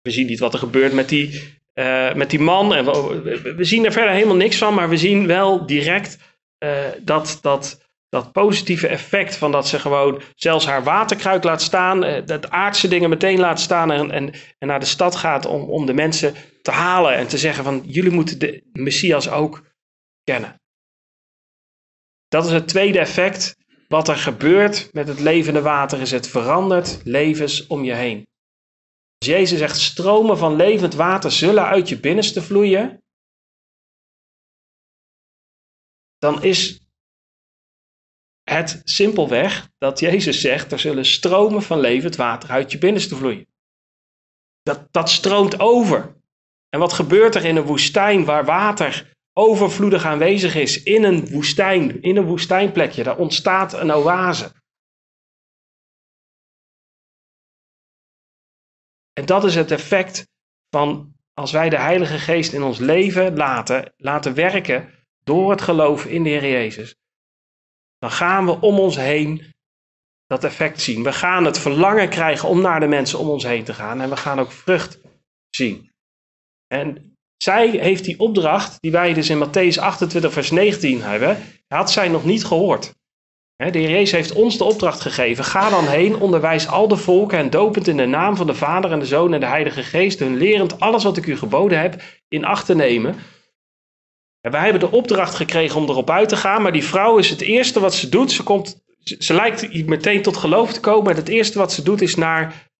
[0.00, 2.74] We zien niet wat er gebeurt met die eh, met die man.
[2.74, 2.84] En
[3.56, 6.18] we, zien er verder helemaal niks van, maar we zien wel direct
[6.58, 12.04] eh, dat, dat, dat positieve effect van dat ze gewoon zelfs haar waterkruik laat staan,
[12.04, 15.62] uh, dat aardse dingen meteen laat staan en, en, en naar de stad gaat om,
[15.62, 19.66] om de mensen te halen en te zeggen van jullie moeten de Messias ook
[20.24, 20.60] kennen.
[22.28, 23.56] Dat is het tweede effect.
[23.88, 28.26] Wat er gebeurt met het levende water is het verandert levens om je heen.
[29.18, 33.02] Als Jezus zegt stromen van levend water zullen uit je binnenste vloeien,
[36.18, 36.87] dan is
[38.48, 43.46] het simpelweg dat Jezus zegt er zullen stromen van levend water uit je binnenste vloeien.
[44.62, 46.16] Dat, dat stroomt over.
[46.68, 52.02] En wat gebeurt er in een woestijn waar water overvloedig aanwezig is in een woestijn,
[52.02, 53.02] in een woestijnplekje.
[53.02, 54.52] Daar ontstaat een oase.
[59.12, 60.26] En dat is het effect
[60.70, 64.94] van als wij de Heilige Geest in ons leven laten, laten werken
[65.24, 66.96] door het geloof in de Heer Jezus.
[67.98, 69.54] Dan gaan we om ons heen
[70.26, 71.02] dat effect zien.
[71.02, 74.00] We gaan het verlangen krijgen om naar de mensen om ons heen te gaan.
[74.00, 75.00] En we gaan ook vrucht
[75.50, 75.90] zien.
[76.66, 81.38] En zij heeft die opdracht, die wij dus in Matthäus 28, vers 19 hebben,
[81.68, 82.96] had zij nog niet gehoord.
[83.56, 85.44] De Heer Jezus heeft ons de opdracht gegeven.
[85.44, 88.92] Ga dan heen, onderwijs al de volken en dopend in de naam van de Vader
[88.92, 92.02] en de Zoon en de Heilige Geest, hun lerend alles wat ik u geboden heb
[92.28, 93.16] in acht te nemen.
[94.50, 97.40] Wij hebben de opdracht gekregen om erop uit te gaan, maar die vrouw is het
[97.40, 98.32] eerste wat ze doet.
[98.32, 101.10] Ze, komt, ze lijkt meteen tot geloof te komen.
[101.10, 102.70] En het eerste wat ze doet is naar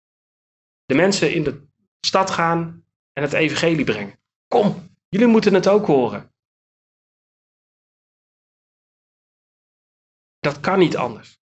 [0.84, 1.66] de mensen in de
[2.00, 4.20] stad gaan en het evangelie brengen.
[4.48, 6.32] Kom, jullie moeten het ook horen.
[10.38, 11.38] Dat kan niet anders.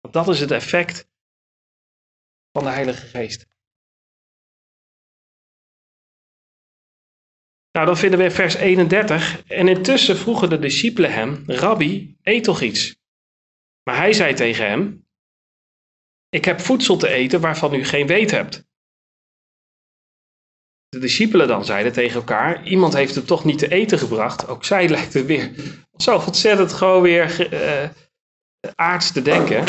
[0.00, 1.08] Want dat is het effect
[2.52, 3.53] van de Heilige Geest.
[7.76, 9.44] Nou, dan vinden we in vers 31.
[9.46, 12.96] En intussen vroegen de discipelen hem: Rabbi, eet toch iets?
[13.82, 15.06] Maar hij zei tegen hem:
[16.28, 18.64] Ik heb voedsel te eten waarvan u geen weet hebt
[20.94, 24.48] de discipelen dan zeiden tegen elkaar: Iemand heeft het toch niet te eten gebracht.
[24.48, 25.50] Ook zij lijkt het weer
[25.96, 27.88] zo ontzettend gewoon weer uh,
[28.74, 29.64] aards te denken.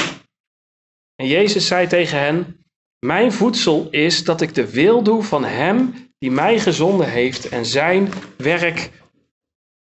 [1.16, 2.66] En Jezus zei tegen hen:
[3.06, 7.66] Mijn voedsel is dat ik de wil doe van Hem die mij gezonden heeft en
[7.66, 8.92] zijn werk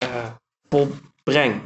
[0.05, 0.27] uh,
[0.69, 1.61] volbreng.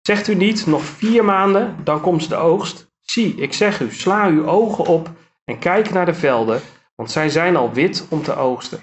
[0.00, 2.90] Zegt u niet, nog vier maanden, dan komt de oogst?
[3.00, 5.10] Zie, ik zeg u, sla uw ogen op
[5.44, 6.60] en kijk naar de velden
[6.94, 8.80] want zij zijn al wit om te oogsten.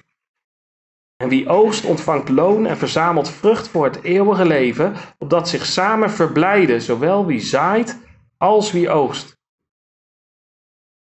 [1.18, 6.12] En wie oogst ontvangt loon en verzamelt vrucht voor het eeuwige leven, opdat zich samen
[6.12, 8.00] verblijden, zowel wie zaait
[8.38, 9.35] als wie oogst.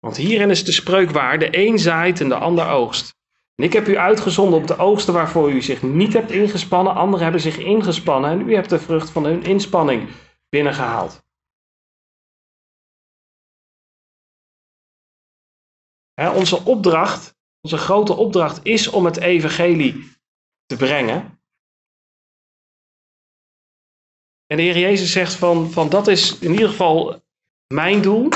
[0.00, 3.18] Want hierin is de spreuk waar, de een zaait en de ander oogst.
[3.54, 7.22] En ik heb u uitgezonden op de oogsten waarvoor u zich niet hebt ingespannen, anderen
[7.22, 10.08] hebben zich ingespannen en u hebt de vrucht van hun inspanning
[10.48, 11.22] binnengehaald.
[16.28, 20.12] onze opdracht, onze grote opdracht is om het evangelie
[20.66, 21.40] te brengen.
[24.46, 27.22] En de Heer Jezus zegt van, van dat is in ieder geval
[27.66, 28.28] mijn doel.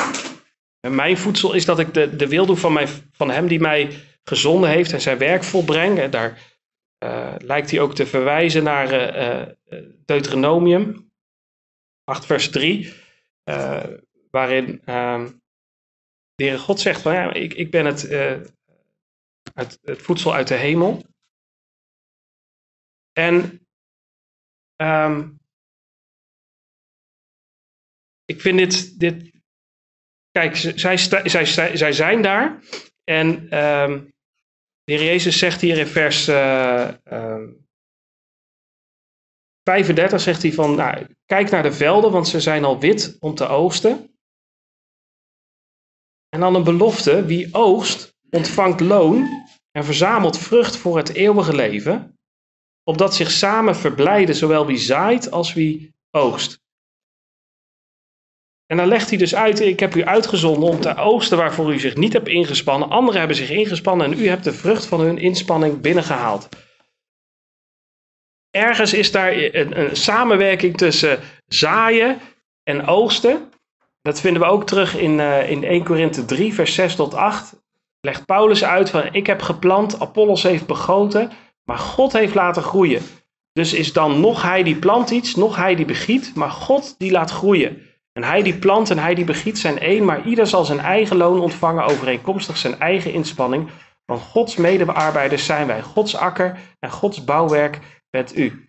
[0.84, 3.60] En mijn voedsel is dat ik de, de wil doe van, mij, van hem die
[3.60, 5.98] mij gezonden heeft en zijn werk volbreng.
[5.98, 6.56] En daar
[7.04, 9.52] uh, lijkt hij ook te verwijzen naar uh,
[10.04, 11.12] Deuteronomium
[12.04, 12.94] 8 vers 3.
[14.30, 15.26] waarin ehm,
[16.34, 18.02] de Heere God zegt van ja, ik, ik ben het,
[19.54, 21.04] het, voedsel uit de hemel.
[23.12, 23.66] En
[24.76, 25.40] um,
[28.24, 29.33] ik vind dit, dit
[30.38, 32.62] kijk, zij, zij, zij, zij zijn daar.
[33.04, 33.28] En
[33.64, 34.12] um,
[34.84, 37.66] de Heer Jezus zegt hier in vers uh, um,
[39.62, 43.34] 35, zegt hij van, nou, kijk naar de velden, want ze zijn al wit om
[43.34, 44.16] te oogsten.
[46.28, 52.18] En dan een belofte: wie oogst, ontvangt loon en verzamelt vrucht voor het eeuwige leven,
[52.82, 56.63] opdat zich samen verblijden zowel wie zaait als wie oogst.
[58.66, 61.78] En dan legt hij dus uit: Ik heb u uitgezonden om te oogsten waarvoor u
[61.78, 62.90] zich niet hebt ingespannen.
[62.90, 66.48] Anderen hebben zich ingespannen en u hebt de vrucht van hun inspanning binnengehaald.
[68.50, 72.20] Ergens is daar een, een samenwerking tussen zaaien
[72.62, 73.52] en oogsten.
[74.02, 77.62] Dat vinden we ook terug in, uh, in 1 Korinthe 3, vers 6 tot 8.
[78.00, 81.30] Legt Paulus uit van ik heb geplant, Apollos heeft begoten,
[81.64, 83.02] maar God heeft laten groeien.
[83.52, 87.10] Dus is dan nog hij die plant iets, nog hij die begiet, maar God die
[87.10, 87.82] laat groeien.
[88.14, 91.16] En hij die plant en hij die begiet zijn één, maar ieder zal zijn eigen
[91.16, 93.70] loon ontvangen overeenkomstig zijn eigen inspanning.
[94.04, 98.68] Want Gods medearbeiders zijn wij, Gods akker en Gods bouwwerk bent u.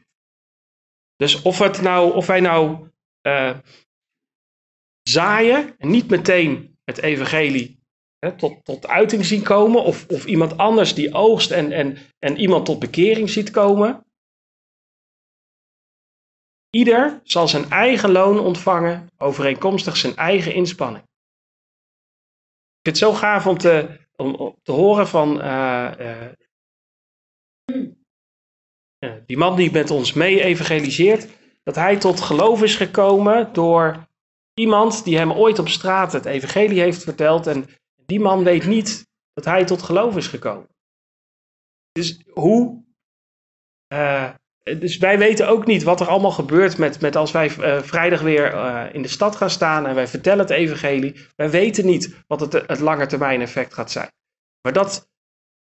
[1.15, 2.89] Dus of, het nou, of wij nou
[3.27, 3.57] uh,
[5.01, 7.79] zaaien en niet meteen het evangelie
[8.19, 12.37] hè, tot, tot uiting zien komen, of, of iemand anders die oogst en, en, en
[12.37, 14.04] iemand tot bekering ziet komen.
[16.75, 21.03] Ieder zal zijn eigen loon ontvangen overeenkomstig zijn eigen inspanning.
[21.03, 26.31] Ik vind het zo gaaf om te, om, te horen van uh, uh,
[29.25, 31.27] die man die met ons mee evangeliseert,
[31.63, 34.07] dat hij tot geloof is gekomen door
[34.53, 37.65] iemand die hem ooit op straat het evangelie heeft verteld en
[38.05, 40.69] die man weet niet dat hij tot geloof is gekomen.
[41.91, 42.83] Dus hoe
[44.73, 48.21] dus wij weten ook niet wat er allemaal gebeurt met, met als wij uh, vrijdag
[48.21, 51.15] weer uh, in de stad gaan staan en wij vertellen het evangelie.
[51.35, 54.11] Wij weten niet wat het, het lange termijn effect gaat zijn.
[54.61, 55.09] Maar dat,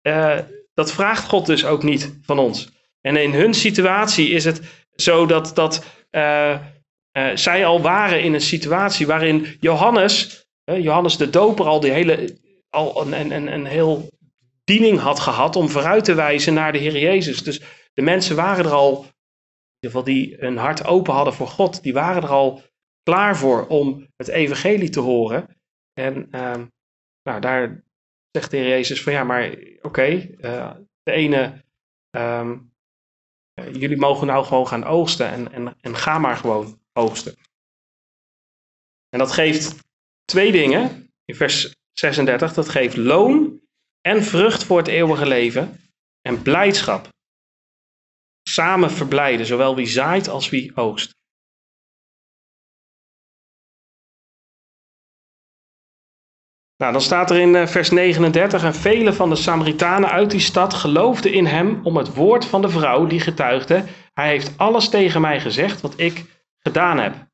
[0.07, 0.39] uh,
[0.73, 2.69] dat vraagt God dus ook niet van ons.
[3.01, 4.61] En in hun situatie is het
[4.95, 5.85] zo dat, dat
[7.33, 12.37] zij al waren in een situatie waarin Johannes, Johannes de Doper, al die hele,
[12.69, 14.09] al een, een, een heel
[14.63, 17.43] diening had gehad om vooruit te wijzen naar de Heer Jezus.
[17.43, 17.61] Dus
[17.93, 19.07] de mensen waren er al, in
[19.79, 22.63] ieder geval die hun hart open hadden voor God, die waren er al
[23.03, 25.59] klaar voor om het evangelie te horen.
[25.93, 26.63] En uh,
[27.23, 27.83] nou, daar
[28.31, 31.63] zegt de Heer Jezus van ja, maar oké, uh, de ene,
[32.17, 32.73] um,
[33.53, 37.35] jullie mogen nou gewoon gaan oogsten en, en, en ga maar gewoon oogsten.
[39.09, 39.79] En dat geeft
[40.25, 42.53] twee dingen in vers 36.
[42.53, 43.61] Dat geeft loon
[44.01, 45.79] en vrucht voor het eeuwige leven
[46.21, 47.09] en blijdschap
[48.43, 51.19] samen verblijden, zowel wie zaait als wie oogst.
[56.77, 60.39] Nou, dan staat er in eh, vers 39, en vele van de Samaritanen uit die
[60.39, 64.89] stad geloofden in hem om het woord van de vrouw die getuigde, hij heeft alles
[64.89, 66.25] tegen mij gezegd wat ik
[66.59, 67.29] gedaan heb.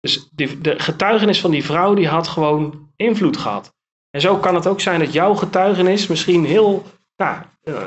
[0.00, 3.74] Dus de getuigenis van die vrouw die had gewoon invloed gehad.
[4.10, 6.84] En zo kan het ook zijn dat jouw getuigenis misschien heel
[7.22, 7.42] nou,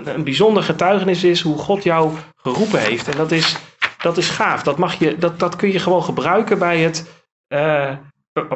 [0.06, 3.08] een bijzonder getuigenis is hoe God jou geroepen heeft.
[3.08, 3.58] En dat is,
[4.02, 4.64] dat is gaaf.
[4.64, 7.96] Dat, mag je, dat, dat kun je gewoon gebruiken bij het, uh,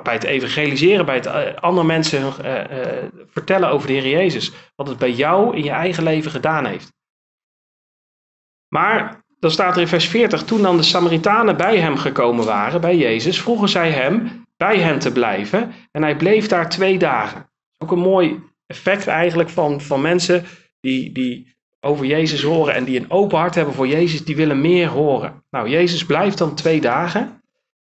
[0.04, 2.34] bij het evangeliseren, bij het uh, andere mensen
[3.30, 4.52] vertellen over de Heer Jezus.
[4.76, 6.92] Wat het bij jou in je eigen leven gedaan heeft.
[8.68, 12.82] Maar dan staat er in vers 40, toen dan de Samaritanen bij hem gekomen waren,
[12.82, 15.74] bij Jezus, vroegen zij hem bij hen te blijven.
[15.92, 17.50] En hij bleef daar twee dagen.
[17.78, 20.46] Ook een mooi effect eigenlijk van, van mensen
[20.82, 24.62] die, die over Jezus horen en die een open hart hebben voor Jezus, die willen
[24.62, 25.44] meer horen.
[25.50, 27.42] Nou, Jezus blijft dan twee dagen.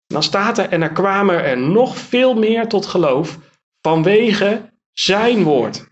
[0.08, 3.38] Dan staat er, en er kwamen er nog veel meer tot geloof
[3.82, 5.88] vanwege zijn woord.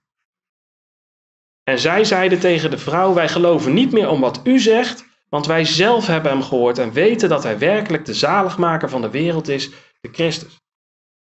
[1.64, 5.46] En zij zeiden tegen de vrouw: Wij geloven niet meer om wat u zegt, want
[5.46, 9.48] wij zelf hebben hem gehoord en weten dat hij werkelijk de zaligmaker van de wereld
[9.48, 9.70] is,
[10.02, 10.54] de Christus.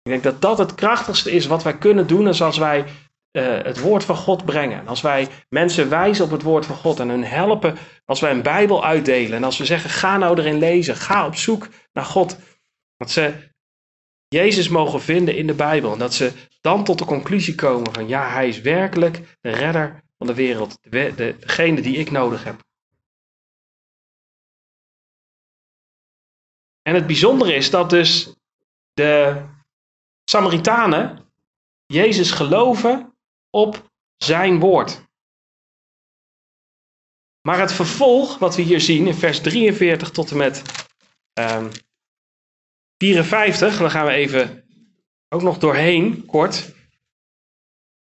[0.02, 2.86] Ik denk dat dat het krachtigste is wat wij kunnen doen als wij
[3.34, 4.80] uh, het woord van God brengen.
[4.80, 8.32] En als wij mensen wijzen op het woord van God en hun helpen, als wij
[8.32, 12.06] een Bijbel uitdelen en als we zeggen: ga nou erin lezen, ga op zoek naar
[12.06, 12.38] God.
[12.98, 13.52] Dat ze
[14.28, 16.32] Jezus mogen vinden in de Bijbel en dat ze
[16.62, 20.78] dan tot de conclusie komen van ja, hij is werkelijk de redder van de wereld,
[20.82, 22.64] de, de, degene die ik nodig heb.
[26.82, 28.36] En het bijzondere is dat dus
[28.94, 29.42] de
[30.24, 31.32] Samaritanen
[31.86, 33.13] Jezus geloven
[33.56, 35.02] op zijn woord.
[37.42, 40.62] Maar het vervolg, wat we hier zien in vers 43 tot en met
[41.40, 41.72] um,
[42.98, 44.66] 54, dan gaan we even
[45.30, 46.74] ook nog doorheen, kort.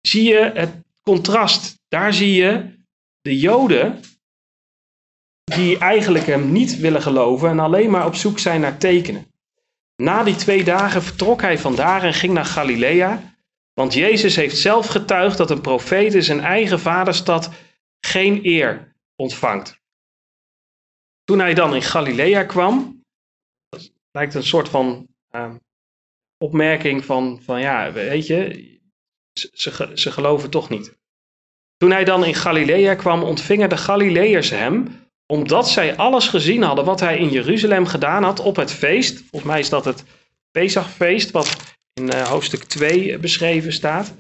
[0.01, 1.79] Zie je het contrast.
[1.89, 2.79] Daar zie je
[3.21, 4.01] de Joden
[5.45, 9.27] die eigenlijk hem niet willen geloven en alleen maar op zoek zijn naar tekenen.
[9.97, 13.30] Na die twee dagen vertrok hij vandaar en ging naar Galilea
[13.81, 17.51] want Jezus heeft zelf getuigd dat een profeet in zijn eigen vaderstad
[18.01, 19.81] geen eer ontvangt.
[21.25, 23.05] Toen hij dan in Galilea kwam,
[23.69, 25.55] dat lijkt een soort van uh,
[26.39, 28.79] opmerking van, van ja, weet je,
[29.53, 30.99] ze, ze geloven toch niet.
[31.77, 36.85] Toen hij dan in Galilea kwam, ontvingen de Galileërs hem, omdat zij alles gezien hadden
[36.85, 39.19] wat hij in Jeruzalem gedaan had op het feest.
[39.19, 40.05] Volgens mij is dat het
[40.51, 44.15] Pesachfeest, wat in uh, hoofdstuk 2 beschreven staat.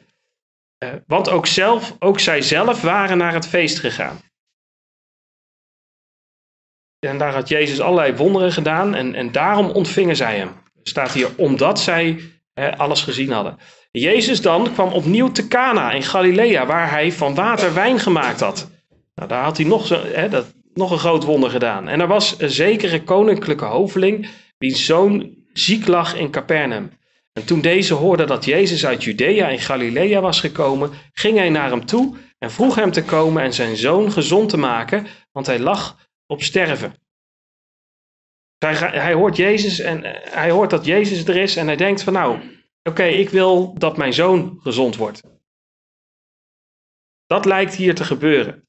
[0.84, 4.20] Uh, want ook, zelf, ook zij zelf waren naar het feest gegaan.
[7.06, 10.50] En daar had Jezus allerlei wonderen gedaan en, en daarom ontvingen zij hem.
[10.82, 12.20] staat hier, omdat zij
[12.76, 13.58] alles gezien hadden.
[13.90, 18.70] Jezus dan kwam opnieuw te Cana in Galilea, waar hij van water wijn gemaakt had.
[19.14, 21.88] Nou, daar had hij nog, zo, dat, nog een groot wonder gedaan.
[21.88, 26.90] En er was een zekere koninklijke hoveling, wiens zoon ziek lag in Capernaum.
[27.32, 31.70] En toen deze hoorde dat Jezus uit Judea in Galilea was gekomen, ging hij naar
[31.70, 35.58] hem toe en vroeg hem te komen en zijn zoon gezond te maken, want hij
[35.58, 36.94] lag op sterven.
[38.58, 42.02] Hij, hij hoort Jezus en eh, hij hoort dat Jezus er is en hij denkt
[42.02, 45.22] van nou, oké, ik wil dat mijn zoon gezond wordt.
[47.26, 48.68] Dat lijkt hier te gebeuren.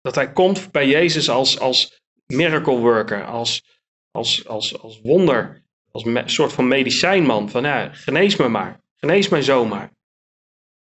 [0.00, 6.04] Dat hij komt bij Jezus als, als miracle worker, als, als, als, als wonder, als
[6.04, 7.50] een soort van medicijnman.
[7.50, 9.96] Van genees me maar, genees mijn zoon maar.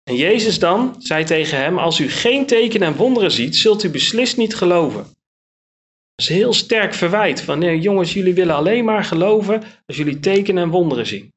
[0.02, 3.90] En Jezus dan zei tegen hem, als u geen tekenen en wonderen ziet, zult u
[3.90, 5.02] beslist niet geloven.
[5.02, 9.96] Dat is een heel sterk verwijt van, nee, jongens, jullie willen alleen maar geloven als
[9.96, 11.32] jullie tekenen en wonderen zien.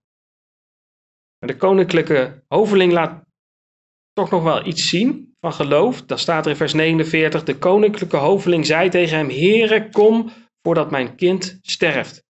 [1.39, 3.23] Maar de koninklijke hoveling laat
[4.13, 6.01] toch nog wel iets zien van geloof.
[6.01, 10.91] Dan staat er in vers 49, de koninklijke hoveling zei tegen hem, Heere, kom voordat
[10.91, 12.24] mijn kind sterft.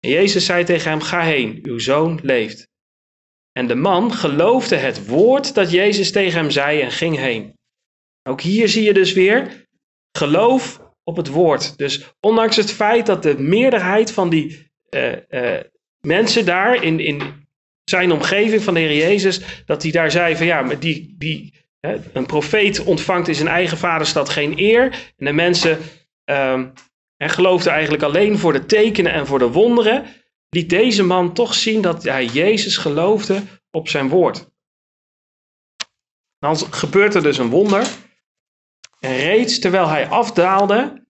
[0.00, 2.68] Jezus zei tegen hem, ga heen, uw zoon leeft.
[3.52, 7.58] En de man geloofde het woord dat Jezus tegen hem zei en ging heen.
[8.22, 9.66] Ook hier zie je dus weer
[10.12, 11.78] geloof op het woord.
[11.78, 15.60] Dus ondanks het feit dat de meerderheid van die uh, uh,
[16.00, 17.48] mensen daar in, in
[17.84, 21.96] zijn omgeving van de Heer Jezus, dat hij daar zei van ja, die, die, hè,
[22.12, 24.82] een profeet ontvangt in zijn eigen vaderstad geen eer.
[25.16, 25.78] En de mensen
[26.24, 26.72] um,
[27.28, 30.04] geloofden eigenlijk alleen voor de tekenen en voor de wonderen.
[30.48, 34.48] Liet deze man toch zien dat hij Jezus geloofde op zijn woord.
[36.38, 37.88] Dan gebeurt er dus een wonder.
[39.00, 41.06] En reeds terwijl hij afdaalde,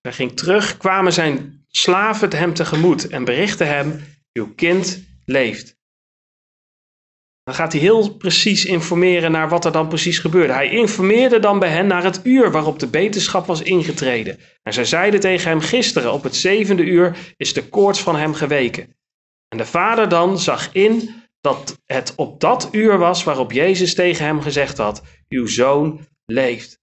[0.00, 5.77] hij ging terug, kwamen zijn slaven hem tegemoet en berichtten hem: Uw kind leeft.
[7.48, 10.52] Dan gaat hij heel precies informeren naar wat er dan precies gebeurde.
[10.52, 14.38] Hij informeerde dan bij hen naar het uur waarop de beterschap was ingetreden.
[14.62, 18.34] En zij zeiden tegen hem: Gisteren op het zevende uur is de koorts van hem
[18.34, 18.96] geweken.
[19.48, 24.24] En de vader dan zag in dat het op dat uur was waarop Jezus tegen
[24.24, 26.80] hem gezegd had: Uw zoon leeft.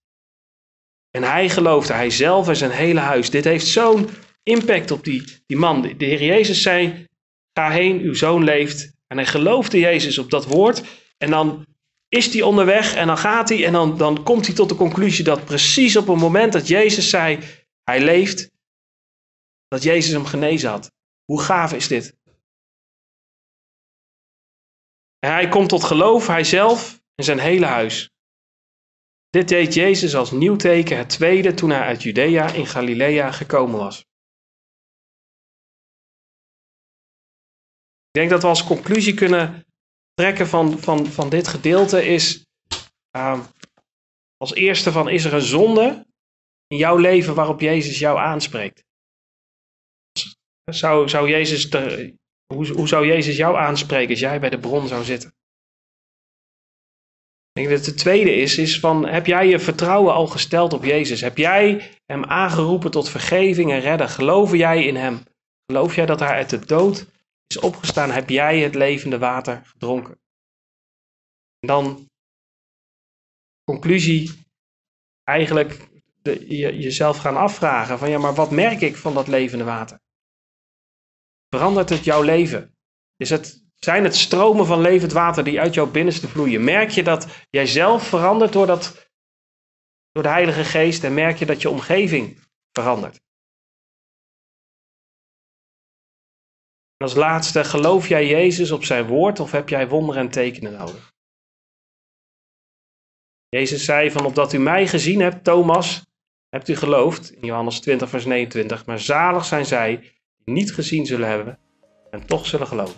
[1.12, 3.30] En hij geloofde, hij zelf en zijn hele huis.
[3.30, 4.10] Dit heeft zo'n
[4.44, 5.82] impact op die, die man.
[5.82, 7.08] De Heer Jezus zei:
[7.54, 8.95] Ga heen, uw zoon leeft.
[9.16, 10.84] En hij geloofde Jezus op dat woord.
[11.18, 11.66] En dan
[12.10, 15.24] is hij onderweg en dan gaat hij en dan, dan komt hij tot de conclusie
[15.24, 17.40] dat precies op het moment dat Jezus zei,
[17.84, 18.52] hij leeft,
[19.68, 20.92] dat Jezus hem genezen had.
[21.26, 22.16] Hoe gaaf is dit?
[25.20, 28.10] En hij komt tot geloof, hij zelf en zijn hele huis.
[29.30, 33.80] Dit deed Jezus als nieuw teken, het tweede toen hij uit Judea in Galilea gekomen
[33.80, 34.06] was.
[38.16, 39.66] Ik denk dat we als conclusie kunnen
[40.14, 42.46] trekken van, van, van dit gedeelte is,
[43.18, 43.40] uh,
[44.38, 46.06] als eerste van, is er een zonde
[46.68, 48.84] in jouw leven waarop Jezus jou aanspreekt?
[50.72, 51.72] Zou, zou Jezus
[52.54, 55.30] hoe, hoe zou Jezus jou aanspreken als jij bij de bron zou zitten?
[57.52, 60.84] Ik denk dat de tweede is, is van, heb jij je vertrouwen al gesteld op
[60.84, 61.22] Jezus?
[61.22, 64.10] Heb jij hem aangeroepen tot vergeving en redden?
[64.10, 65.24] Geloof jij in hem?
[65.66, 67.14] Geloof jij dat hij uit de dood
[67.48, 70.20] is opgestaan, heb jij het levende water gedronken.
[71.60, 72.10] En dan,
[73.64, 74.48] conclusie,
[75.24, 75.90] eigenlijk
[76.24, 80.00] je, jezelf gaan afvragen van ja, maar wat merk ik van dat levende water?
[81.50, 82.78] Verandert het jouw leven?
[83.18, 86.64] Is het, zijn het stromen van levend water die uit jouw binnenste vloeien?
[86.64, 89.12] Merk je dat jij zelf verandert door, dat,
[90.12, 92.40] door de Heilige Geest en merk je dat je omgeving
[92.72, 93.25] verandert?
[96.98, 101.14] Als laatste, geloof jij Jezus op zijn woord of heb jij wonderen en tekenen nodig?
[103.50, 106.06] Jezus zei van opdat u mij gezien hebt, Thomas,
[106.50, 110.00] hebt u geloofd, in Johannes 20 vers 29, maar zalig zijn zij
[110.44, 111.60] die niet gezien zullen hebben
[112.12, 112.96] en toch zullen geloven.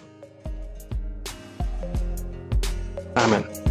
[3.14, 3.67] Amen.